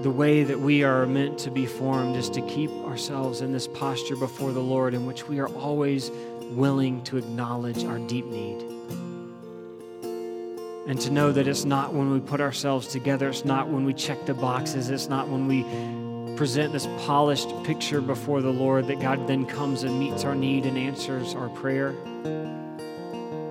the 0.02 0.12
way 0.12 0.44
that 0.44 0.60
we 0.60 0.84
are 0.84 1.06
meant 1.06 1.38
to 1.42 1.52
be 1.52 1.68
formed 1.68 2.16
is 2.16 2.28
to 2.32 2.42
keep 2.48 2.72
ourselves 2.72 3.42
in 3.42 3.54
this 3.54 3.68
posture 3.68 4.16
before 4.16 4.52
the 4.52 4.64
Lord 4.64 4.96
in 4.96 5.06
which 5.06 5.28
we 5.28 5.38
are 5.38 5.50
always 5.50 6.10
willing 6.54 7.04
to 7.04 7.18
acknowledge 7.18 7.84
our 7.84 8.00
deep 8.00 8.26
need. 8.26 8.66
And 10.88 11.00
to 11.02 11.10
know 11.10 11.32
that 11.32 11.48
it's 11.48 11.66
not 11.66 11.94
when 11.94 12.12
we 12.12 12.20
put 12.20 12.42
ourselves 12.42 12.88
together, 12.88 13.30
it's 13.30 13.44
not 13.44 13.68
when 13.70 13.86
we 13.86 13.94
check 13.94 14.26
the 14.26 14.36
boxes, 14.36 14.90
it's 14.90 15.10
not 15.10 15.28
when 15.28 15.48
we 15.48 15.64
present 16.36 16.74
this 16.74 16.86
polished 17.06 17.50
picture 17.64 18.02
before 18.02 18.42
the 18.42 18.52
Lord 18.52 18.88
that 18.88 19.00
God 19.00 19.28
then 19.28 19.46
comes 19.46 19.84
and 19.84 20.00
meets 20.00 20.24
our 20.24 20.36
need 20.36 20.66
and 20.66 20.78
answers 20.78 21.34
our 21.34 21.50
prayer. 21.50 21.96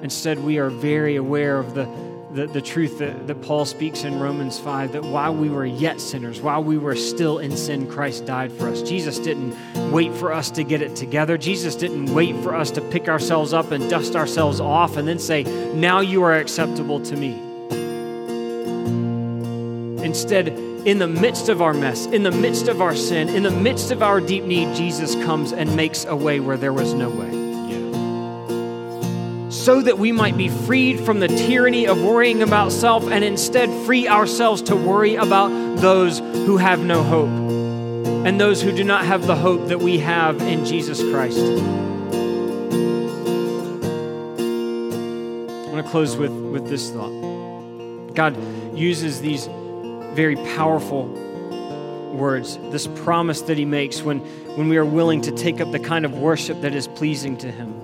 Instead, 0.03 0.39
we 0.39 0.59
are 0.59 0.69
very 0.69 1.17
aware 1.17 1.59
of 1.59 1.75
the, 1.75 1.87
the, 2.35 2.49
the 2.49 2.61
truth 2.61 2.99
that, 2.99 3.29
that 3.29 3.43
Paul 3.43 3.65
speaks 3.65 4.03
in 4.03 4.19
Romans 4.19 4.59
5 4.59 4.93
that 4.93 5.05
while 5.05 5.33
we 5.33 5.49
were 5.49 5.65
yet 5.65 6.01
sinners, 6.01 6.41
while 6.41 6.65
we 6.65 6.77
were 6.77 6.97
still 6.97 7.39
in 7.39 7.57
sin, 7.57 7.89
Christ 7.89 8.27
died 8.27 8.53
for 8.53 8.69
us. 8.69 8.83
Jesus 8.83 9.21
didn't 9.21 9.55
wait 9.93 10.13
for 10.15 10.33
us 10.33 10.51
to 10.53 10.65
get 10.65 10.83
it 10.83 10.97
together. 10.97 11.39
Jesus 11.39 11.77
didn't 11.77 12.13
wait 12.13 12.37
for 12.43 12.55
us 12.55 12.73
to 12.73 12.81
pick 12.81 13.09
ourselves 13.09 13.53
up 13.53 13.71
and 13.71 13.89
dust 13.89 14.17
ourselves 14.17 14.59
off 14.59 14.97
and 14.97 15.07
then 15.07 15.21
say, 15.21 15.45
Now 15.75 16.01
you 16.01 16.25
are 16.25 16.35
acceptable 16.35 17.01
to 17.03 17.17
me. 17.17 17.41
Instead, 20.05 20.49
in 20.49 20.99
the 20.99 21.09
midst 21.09 21.49
of 21.49 21.63
our 21.63 21.73
mess, 21.73 22.07
in 22.07 22.25
the 22.25 22.33
midst 22.33 22.67
of 22.67 22.83
our 22.83 22.97
sin, 22.97 23.29
in 23.29 23.45
the 23.45 23.51
midst 23.51 23.93
of 23.93 24.03
our 24.03 24.21
deep 24.21 24.43
need, 24.43 24.75
Jesus 24.75 25.15
comes 25.25 25.53
and 25.53 25.75
makes 25.77 26.05
a 26.05 26.17
way 26.17 26.41
where 26.41 26.57
there 26.57 26.73
was 26.73 26.95
no 26.95 27.09
way. 27.09 27.44
So 29.65 29.81
that 29.81 29.97
we 29.97 30.13
might 30.13 30.37
be 30.37 30.51
freed 30.51 31.01
from 31.01 31.21
the 31.21 31.29
tyranny 31.29 31.87
of 31.87 32.03
worrying 32.03 32.43
about 32.43 32.71
self 32.71 33.09
and 33.09 33.25
instead 33.25 33.71
free 33.87 34.07
ourselves 34.07 34.61
to 34.65 34.77
worry 34.77 35.15
about 35.15 35.49
those 35.79 36.19
who 36.19 36.59
have 36.59 36.85
no 36.85 37.03
hope 37.03 37.31
and 38.27 38.39
those 38.39 38.61
who 38.61 38.73
do 38.73 38.85
not 38.85 39.07
have 39.07 39.27
the 39.27 39.35
hope 39.35 39.69
that 39.69 39.79
we 39.79 40.01
have 40.01 40.39
in 40.43 40.67
Jesus 40.67 41.01
Christ. 41.01 41.39
I 41.39 41.43
want 45.73 45.83
to 45.83 45.91
close 45.91 46.15
with, 46.15 46.31
with 46.31 46.69
this 46.69 46.91
thought. 46.91 48.13
God 48.13 48.37
uses 48.77 49.23
these 49.23 49.47
very 50.13 50.37
powerful 50.37 51.07
words, 52.13 52.59
this 52.65 52.87
promise 52.87 53.41
that 53.41 53.57
He 53.57 53.65
makes 53.65 54.03
when, 54.03 54.19
when 54.59 54.69
we 54.69 54.77
are 54.77 54.85
willing 54.85 55.23
to 55.23 55.33
take 55.33 55.63
up 55.63 55.73
the 55.73 55.81
kind 55.81 56.05
of 56.05 56.13
worship 56.19 56.61
that 56.61 56.75
is 56.75 56.87
pleasing 56.87 57.39
to 57.39 57.51
Him. 57.51 57.84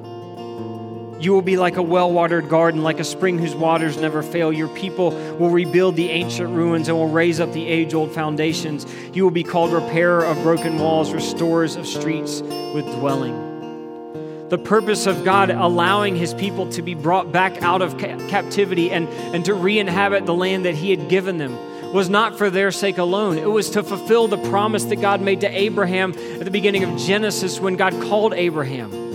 You 1.21 1.35
will 1.35 1.43
be 1.43 1.59
like 1.59 1.77
a 1.77 1.83
well 1.83 2.11
watered 2.11 2.49
garden, 2.49 2.83
like 2.83 2.99
a 2.99 3.05
spring 3.05 3.39
whose 3.39 3.55
waters 3.55 3.99
never 3.99 4.23
fail. 4.23 4.51
Your 4.51 4.69
people 4.69 5.11
will 5.37 5.51
rebuild 5.51 5.95
the 5.95 6.09
ancient 6.09 6.49
ruins 6.49 6.89
and 6.89 6.97
will 6.97 7.11
raise 7.11 7.41
up 7.41 7.53
the 7.53 7.67
age 7.67 7.93
old 7.93 8.11
foundations. 8.13 8.87
You 9.13 9.25
will 9.25 9.31
be 9.31 9.45
called 9.45 9.73
repairer 9.73 10.25
of 10.25 10.43
broken 10.43 10.79
walls, 10.79 11.13
restorers 11.13 11.77
of 11.77 11.87
streets 11.87 12.41
with 12.41 12.87
dwelling. 12.87 14.49
The 14.49 14.57
purpose 14.57 15.07
of 15.07 15.23
God 15.23 15.51
allowing 15.51 16.17
his 16.17 16.33
people 16.33 16.71
to 16.71 16.83
be 16.83 16.95
brought 16.95 17.31
back 17.31 17.63
out 17.63 17.83
of 17.83 17.99
ca- 17.99 18.17
captivity 18.29 18.91
and, 18.91 19.07
and 19.09 19.45
to 19.45 19.53
re 19.53 19.79
inhabit 19.79 20.25
the 20.25 20.35
land 20.35 20.65
that 20.65 20.75
he 20.75 20.91
had 20.91 21.11
given 21.11 21.37
them 21.37 21.57
was 21.93 22.09
not 22.09 22.39
for 22.39 22.49
their 22.49 22.73
sake 22.73 22.97
alone. 22.97 23.37
It 23.37 23.51
was 23.51 23.71
to 23.71 23.83
fulfill 23.83 24.27
the 24.27 24.39
promise 24.49 24.85
that 24.85 24.97
God 24.97 25.21
made 25.21 25.43
to 25.43 25.49
Abraham 25.49 26.13
at 26.13 26.45
the 26.45 26.51
beginning 26.51 26.83
of 26.83 26.99
Genesis 26.99 27.61
when 27.61 27.77
God 27.77 27.93
called 28.05 28.33
Abraham. 28.33 29.10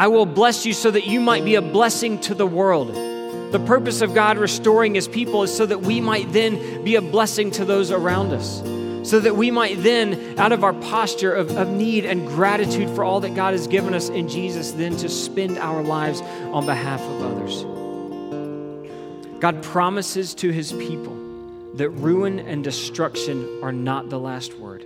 I 0.00 0.06
will 0.06 0.24
bless 0.24 0.64
you 0.64 0.72
so 0.72 0.90
that 0.90 1.06
you 1.06 1.20
might 1.20 1.44
be 1.44 1.56
a 1.56 1.60
blessing 1.60 2.20
to 2.20 2.34
the 2.34 2.46
world. 2.46 2.88
The 3.52 3.62
purpose 3.66 4.00
of 4.00 4.14
God 4.14 4.38
restoring 4.38 4.94
his 4.94 5.06
people 5.06 5.42
is 5.42 5.54
so 5.54 5.66
that 5.66 5.82
we 5.82 6.00
might 6.00 6.32
then 6.32 6.82
be 6.82 6.94
a 6.94 7.02
blessing 7.02 7.50
to 7.50 7.66
those 7.66 7.90
around 7.90 8.32
us. 8.32 8.62
So 9.06 9.20
that 9.20 9.36
we 9.36 9.50
might 9.50 9.82
then, 9.82 10.38
out 10.38 10.52
of 10.52 10.64
our 10.64 10.72
posture 10.72 11.34
of, 11.34 11.54
of 11.54 11.68
need 11.68 12.06
and 12.06 12.26
gratitude 12.26 12.88
for 12.96 13.04
all 13.04 13.20
that 13.20 13.34
God 13.34 13.52
has 13.52 13.66
given 13.66 13.92
us 13.92 14.08
in 14.08 14.26
Jesus, 14.26 14.72
then 14.72 14.96
to 14.96 15.08
spend 15.10 15.58
our 15.58 15.82
lives 15.82 16.22
on 16.22 16.64
behalf 16.64 17.02
of 17.02 17.22
others. 17.22 17.62
God 19.38 19.62
promises 19.62 20.32
to 20.36 20.48
his 20.48 20.72
people 20.72 21.14
that 21.74 21.90
ruin 21.90 22.38
and 22.38 22.64
destruction 22.64 23.62
are 23.62 23.70
not 23.70 24.08
the 24.08 24.18
last 24.18 24.54
word 24.54 24.82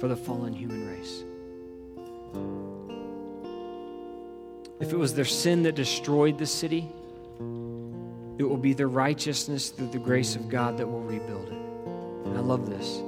for 0.00 0.08
the 0.08 0.16
fallen 0.16 0.54
human 0.54 0.88
race. 0.88 1.22
If 4.82 4.92
it 4.92 4.96
was 4.96 5.14
their 5.14 5.24
sin 5.24 5.62
that 5.62 5.76
destroyed 5.76 6.38
the 6.38 6.46
city, 6.46 6.90
it 8.36 8.42
will 8.42 8.56
be 8.56 8.72
their 8.72 8.88
righteousness 8.88 9.68
through 9.70 9.90
the 9.90 9.98
grace 10.00 10.34
of 10.34 10.48
God 10.48 10.76
that 10.78 10.88
will 10.88 11.02
rebuild 11.02 11.46
it. 11.46 11.54
And 12.26 12.36
I 12.36 12.40
love 12.40 12.68
this. 12.68 13.00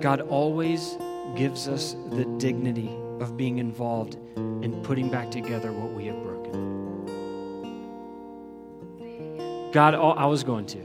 God 0.00 0.20
always 0.20 0.96
gives 1.34 1.66
us 1.66 1.96
the 2.10 2.24
dignity 2.38 2.88
of 3.18 3.36
being 3.36 3.58
involved 3.58 4.14
in 4.36 4.80
putting 4.84 5.10
back 5.10 5.32
together 5.32 5.72
what 5.72 5.92
we 5.92 6.06
have 6.06 6.22
broken. 6.22 6.52
God, 9.72 9.96
I 9.96 10.26
was 10.26 10.44
going 10.44 10.66
to. 10.66 10.78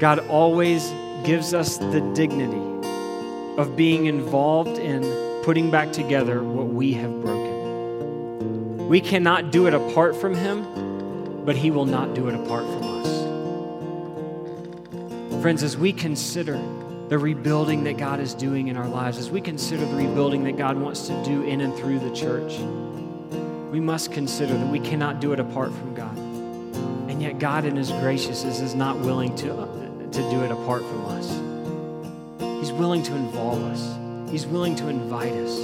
God 0.00 0.18
always 0.28 0.90
gives 1.24 1.54
us 1.54 1.78
the 1.78 2.00
dignity 2.12 2.58
of 3.56 3.76
being 3.76 4.06
involved 4.06 4.78
in 4.78 5.29
putting 5.50 5.68
back 5.68 5.90
together 5.90 6.44
what 6.44 6.68
we 6.68 6.92
have 6.92 7.10
broken. 7.22 8.86
We 8.86 9.00
cannot 9.00 9.50
do 9.50 9.66
it 9.66 9.74
apart 9.74 10.14
from 10.14 10.32
Him, 10.32 11.44
but 11.44 11.56
He 11.56 11.72
will 11.72 11.86
not 11.86 12.14
do 12.14 12.28
it 12.28 12.36
apart 12.36 12.62
from 12.66 12.84
us. 12.84 13.08
Friends, 15.42 15.64
as 15.64 15.76
we 15.76 15.92
consider 15.92 16.52
the 17.08 17.18
rebuilding 17.18 17.82
that 17.82 17.96
God 17.96 18.20
is 18.20 18.32
doing 18.32 18.68
in 18.68 18.76
our 18.76 18.86
lives, 18.86 19.18
as 19.18 19.28
we 19.28 19.40
consider 19.40 19.84
the 19.84 19.96
rebuilding 19.96 20.44
that 20.44 20.56
God 20.56 20.76
wants 20.76 21.08
to 21.08 21.24
do 21.24 21.42
in 21.42 21.62
and 21.62 21.76
through 21.76 21.98
the 21.98 22.14
church, 22.14 22.56
we 23.72 23.80
must 23.80 24.12
consider 24.12 24.56
that 24.56 24.68
we 24.68 24.78
cannot 24.78 25.18
do 25.18 25.32
it 25.32 25.40
apart 25.40 25.74
from 25.74 25.96
God. 25.96 26.16
And 27.10 27.20
yet, 27.20 27.40
God, 27.40 27.64
in 27.64 27.74
His 27.74 27.90
graciousness, 27.90 28.60
is 28.60 28.76
not 28.76 29.00
willing 29.00 29.34
to, 29.38 29.52
uh, 29.52 29.66
to 30.12 30.30
do 30.30 30.44
it 30.44 30.52
apart 30.52 30.82
from 30.82 31.06
us. 31.06 31.28
He's 32.60 32.70
willing 32.70 33.02
to 33.02 33.16
involve 33.16 33.64
us, 33.64 33.96
He's 34.30 34.46
willing 34.46 34.76
to 34.76 34.88
invite 34.88 35.32
us. 35.32 35.58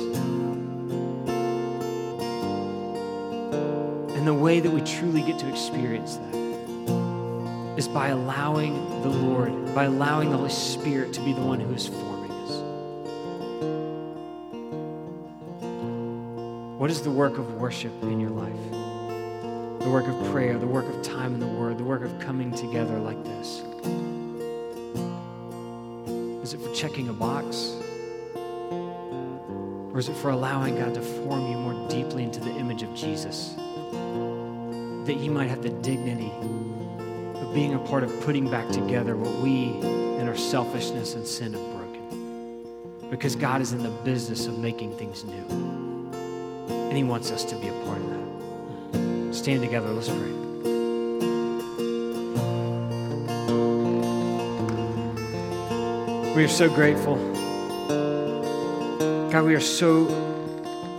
And 4.17 4.27
the 4.27 4.35
way 4.35 4.59
that 4.59 4.71
we 4.71 4.81
truly 4.81 5.23
get 5.23 5.39
to 5.39 5.49
experience 5.49 6.17
that 6.17 6.35
is 7.77 7.87
by 7.87 8.09
allowing 8.09 8.75
the 9.03 9.09
Lord, 9.09 9.53
by 9.73 9.85
allowing 9.85 10.31
the 10.31 10.37
Holy 10.37 10.51
Spirit 10.51 11.13
to 11.13 11.21
be 11.21 11.33
the 11.33 11.43
one 11.43 11.61
who 11.61 11.73
is 11.75 11.87
forming 11.87 12.33
us. 12.33 12.51
What 16.81 16.91
is 16.91 17.03
the 17.03 17.11
work 17.13 17.39
of 17.39 17.55
worship 17.61 17.93
in 18.03 18.19
your 18.19 18.31
life? 18.31 18.71
The 19.81 19.91
work 19.91 20.09
of 20.09 20.33
prayer, 20.33 20.59
the 20.59 20.67
work 20.67 20.87
of 20.87 21.03
time 21.03 21.35
in 21.35 21.41
the 21.41 21.47
Word, 21.47 21.79
the 21.79 21.85
work 21.85 22.03
of 22.03 22.19
coming 22.19 22.51
together 22.51 22.99
like 22.99 23.23
this? 23.23 23.63
Is 26.43 26.55
it 26.55 26.61
for 26.61 26.75
checking 26.75 27.09
a 27.09 27.13
box? 27.13 27.77
Or 29.97 29.99
is 29.99 30.11
it 30.11 30.17
for 30.17 30.29
allowing 30.29 30.77
God 30.77 30.93
to 30.93 31.01
form 31.01 31.51
you 31.51 31.57
more 31.57 31.89
deeply 31.89 32.23
into 32.23 32.39
the 32.39 32.51
image 32.51 32.83
of 32.83 32.95
Jesus? 32.95 33.55
That 35.07 35.17
you 35.19 35.31
might 35.31 35.49
have 35.49 35.63
the 35.63 35.71
dignity 35.71 36.31
of 37.41 37.55
being 37.55 37.73
a 37.73 37.79
part 37.79 38.05
of 38.05 38.21
putting 38.21 38.51
back 38.51 38.69
together 38.69 39.17
what 39.17 39.35
we 39.43 39.71
and 40.19 40.29
our 40.29 40.37
selfishness 40.37 41.15
and 41.15 41.27
sin 41.27 41.55
have 41.55 41.63
broken. 41.73 43.09
Because 43.09 43.37
God 43.37 43.63
is 43.63 43.73
in 43.73 43.83
the 43.83 43.89
business 43.89 44.47
of 44.47 44.59
making 44.59 44.95
things 44.99 45.25
new. 45.25 46.67
And 46.69 46.95
He 46.95 47.03
wants 47.03 47.31
us 47.31 47.43
to 47.45 47.57
be 47.57 47.69
a 47.69 47.85
part 47.87 47.97
of 47.97 48.11
that. 48.11 49.35
Stand 49.35 49.63
together, 49.63 49.89
let's 49.89 50.11
pray. 50.11 50.33
We 56.35 56.45
are 56.45 56.49
so 56.49 56.69
grateful. 56.69 57.46
God, 59.37 59.45
we 59.45 59.55
are 59.55 59.61
so 59.61 60.07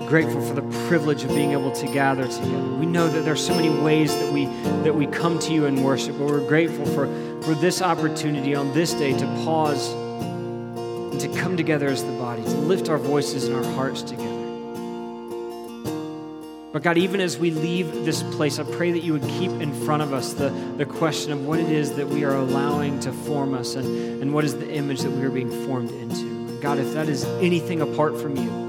grateful 0.07 0.39
for 0.45 0.53
the 0.53 0.61
privilege 0.87 1.23
of 1.23 1.29
being 1.29 1.53
able 1.53 1.71
to 1.71 1.87
gather 1.87 2.27
together. 2.27 2.73
We 2.75 2.85
know 2.85 3.07
that 3.07 3.21
there 3.21 3.33
are 3.33 3.35
so 3.35 3.55
many 3.55 3.71
ways 3.71 4.13
that 4.13 4.31
we 4.31 4.45
that 4.83 4.93
we 4.93 5.07
come 5.07 5.39
to 5.39 5.51
you 5.51 5.65
and 5.65 5.83
worship, 5.83 6.19
but 6.19 6.27
we're 6.27 6.47
grateful 6.47 6.85
for, 6.85 7.07
for 7.41 7.55
this 7.55 7.81
opportunity 7.81 8.53
on 8.53 8.71
this 8.75 8.93
day 8.93 9.17
to 9.17 9.25
pause 9.43 9.91
and 9.91 11.19
to 11.19 11.27
come 11.29 11.57
together 11.57 11.87
as 11.87 12.03
the 12.03 12.11
body, 12.11 12.43
to 12.43 12.57
lift 12.57 12.89
our 12.89 12.99
voices 12.99 13.47
and 13.47 13.55
our 13.55 13.73
hearts 13.73 14.03
together. 14.03 14.29
But 16.71 16.83
God, 16.83 16.99
even 16.99 17.19
as 17.19 17.39
we 17.39 17.49
leave 17.49 17.91
this 18.05 18.21
place, 18.21 18.59
I 18.59 18.71
pray 18.71 18.91
that 18.91 19.01
you 19.01 19.13
would 19.13 19.27
keep 19.27 19.49
in 19.49 19.73
front 19.83 20.03
of 20.03 20.13
us 20.13 20.33
the, 20.33 20.49
the 20.77 20.85
question 20.85 21.31
of 21.31 21.43
what 21.43 21.59
it 21.59 21.71
is 21.71 21.95
that 21.95 22.07
we 22.07 22.23
are 22.23 22.35
allowing 22.35 22.99
to 22.99 23.11
form 23.11 23.55
us 23.55 23.73
and, 23.73 24.21
and 24.21 24.31
what 24.31 24.45
is 24.45 24.55
the 24.55 24.71
image 24.71 24.99
that 24.99 25.09
we 25.09 25.23
are 25.23 25.31
being 25.31 25.49
formed 25.65 25.89
into. 25.89 26.26
God, 26.61 26.79
if 26.79 26.93
that 26.93 27.07
is 27.07 27.23
anything 27.41 27.81
apart 27.81 28.19
from 28.19 28.35
you, 28.35 28.67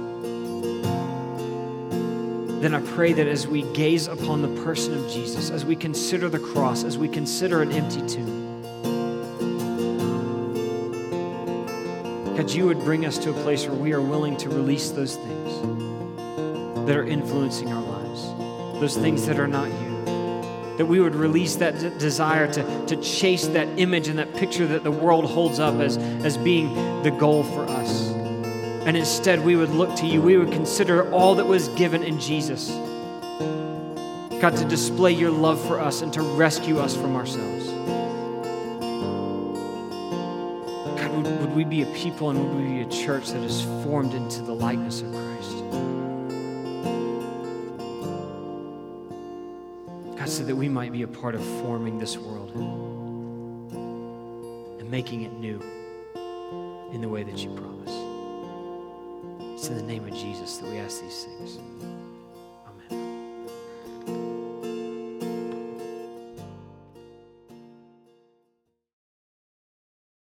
then 2.60 2.74
I 2.74 2.80
pray 2.80 3.12
that 3.12 3.26
as 3.26 3.46
we 3.46 3.62
gaze 3.72 4.08
upon 4.08 4.42
the 4.42 4.62
person 4.62 4.94
of 4.94 5.10
Jesus, 5.10 5.50
as 5.50 5.64
we 5.64 5.76
consider 5.76 6.28
the 6.28 6.38
cross, 6.38 6.84
as 6.84 6.98
we 6.98 7.08
consider 7.08 7.62
an 7.62 7.72
empty 7.72 8.06
tomb, 8.06 8.62
God, 12.36 12.50
you 12.50 12.66
would 12.66 12.80
bring 12.80 13.06
us 13.06 13.18
to 13.18 13.30
a 13.30 13.42
place 13.42 13.66
where 13.66 13.74
we 13.74 13.92
are 13.92 14.00
willing 14.00 14.36
to 14.38 14.48
release 14.48 14.90
those 14.90 15.16
things 15.16 16.86
that 16.86 16.96
are 16.96 17.06
influencing 17.06 17.72
our 17.72 17.82
lives, 17.82 18.80
those 18.80 18.96
things 18.96 19.26
that 19.26 19.38
are 19.38 19.48
not 19.48 19.68
you. 19.68 19.87
That 20.78 20.86
we 20.86 21.00
would 21.00 21.14
release 21.14 21.56
that 21.56 21.78
d- 21.78 21.90
desire 21.98 22.50
to, 22.52 22.86
to 22.86 22.96
chase 22.96 23.46
that 23.48 23.68
image 23.78 24.08
and 24.08 24.18
that 24.18 24.34
picture 24.34 24.66
that 24.68 24.84
the 24.84 24.90
world 24.90 25.26
holds 25.26 25.58
up 25.58 25.74
as, 25.76 25.98
as 25.98 26.38
being 26.38 26.72
the 27.02 27.10
goal 27.10 27.42
for 27.44 27.64
us 27.66 28.08
and 28.88 28.96
instead 28.96 29.44
we 29.44 29.54
would 29.54 29.68
look 29.68 29.94
to 29.96 30.06
you. 30.06 30.22
We 30.22 30.38
would 30.38 30.50
consider 30.50 31.12
all 31.12 31.34
that 31.34 31.46
was 31.46 31.68
given 31.68 32.02
in 32.02 32.18
Jesus. 32.18 32.70
God, 34.40 34.56
to 34.56 34.64
display 34.64 35.12
your 35.12 35.30
love 35.30 35.60
for 35.66 35.78
us 35.78 36.00
and 36.00 36.10
to 36.14 36.22
rescue 36.22 36.78
us 36.78 36.96
from 36.96 37.14
ourselves. 37.14 37.66
God, 40.98 41.10
would, 41.14 41.40
would 41.40 41.54
we 41.54 41.64
be 41.64 41.82
a 41.82 41.86
people 41.94 42.30
and 42.30 42.42
would 42.42 42.56
we 42.56 42.76
be 42.76 42.80
a 42.80 42.86
church 42.86 43.28
that 43.28 43.42
is 43.42 43.60
formed 43.84 44.14
into 44.14 44.40
the 44.40 44.54
likeness 44.54 45.02
of 45.02 45.12
Christ? 45.12 45.27
That 50.48 50.56
we 50.56 50.68
might 50.68 50.90
be 50.92 51.02
a 51.02 51.06
part 51.06 51.34
of 51.34 51.44
forming 51.60 51.98
this 51.98 52.16
world 52.16 52.50
and 54.80 54.90
making 54.90 55.20
it 55.20 55.32
new 55.34 55.60
in 56.90 57.02
the 57.02 57.08
way 57.08 57.22
that 57.22 57.36
you 57.44 57.50
promise. 57.50 57.92
It's 59.52 59.68
in 59.68 59.76
the 59.76 59.82
name 59.82 60.08
of 60.08 60.14
Jesus 60.14 60.56
that 60.56 60.70
we 60.70 60.78
ask 60.78 61.02
these 61.02 61.24
things. 61.24 61.58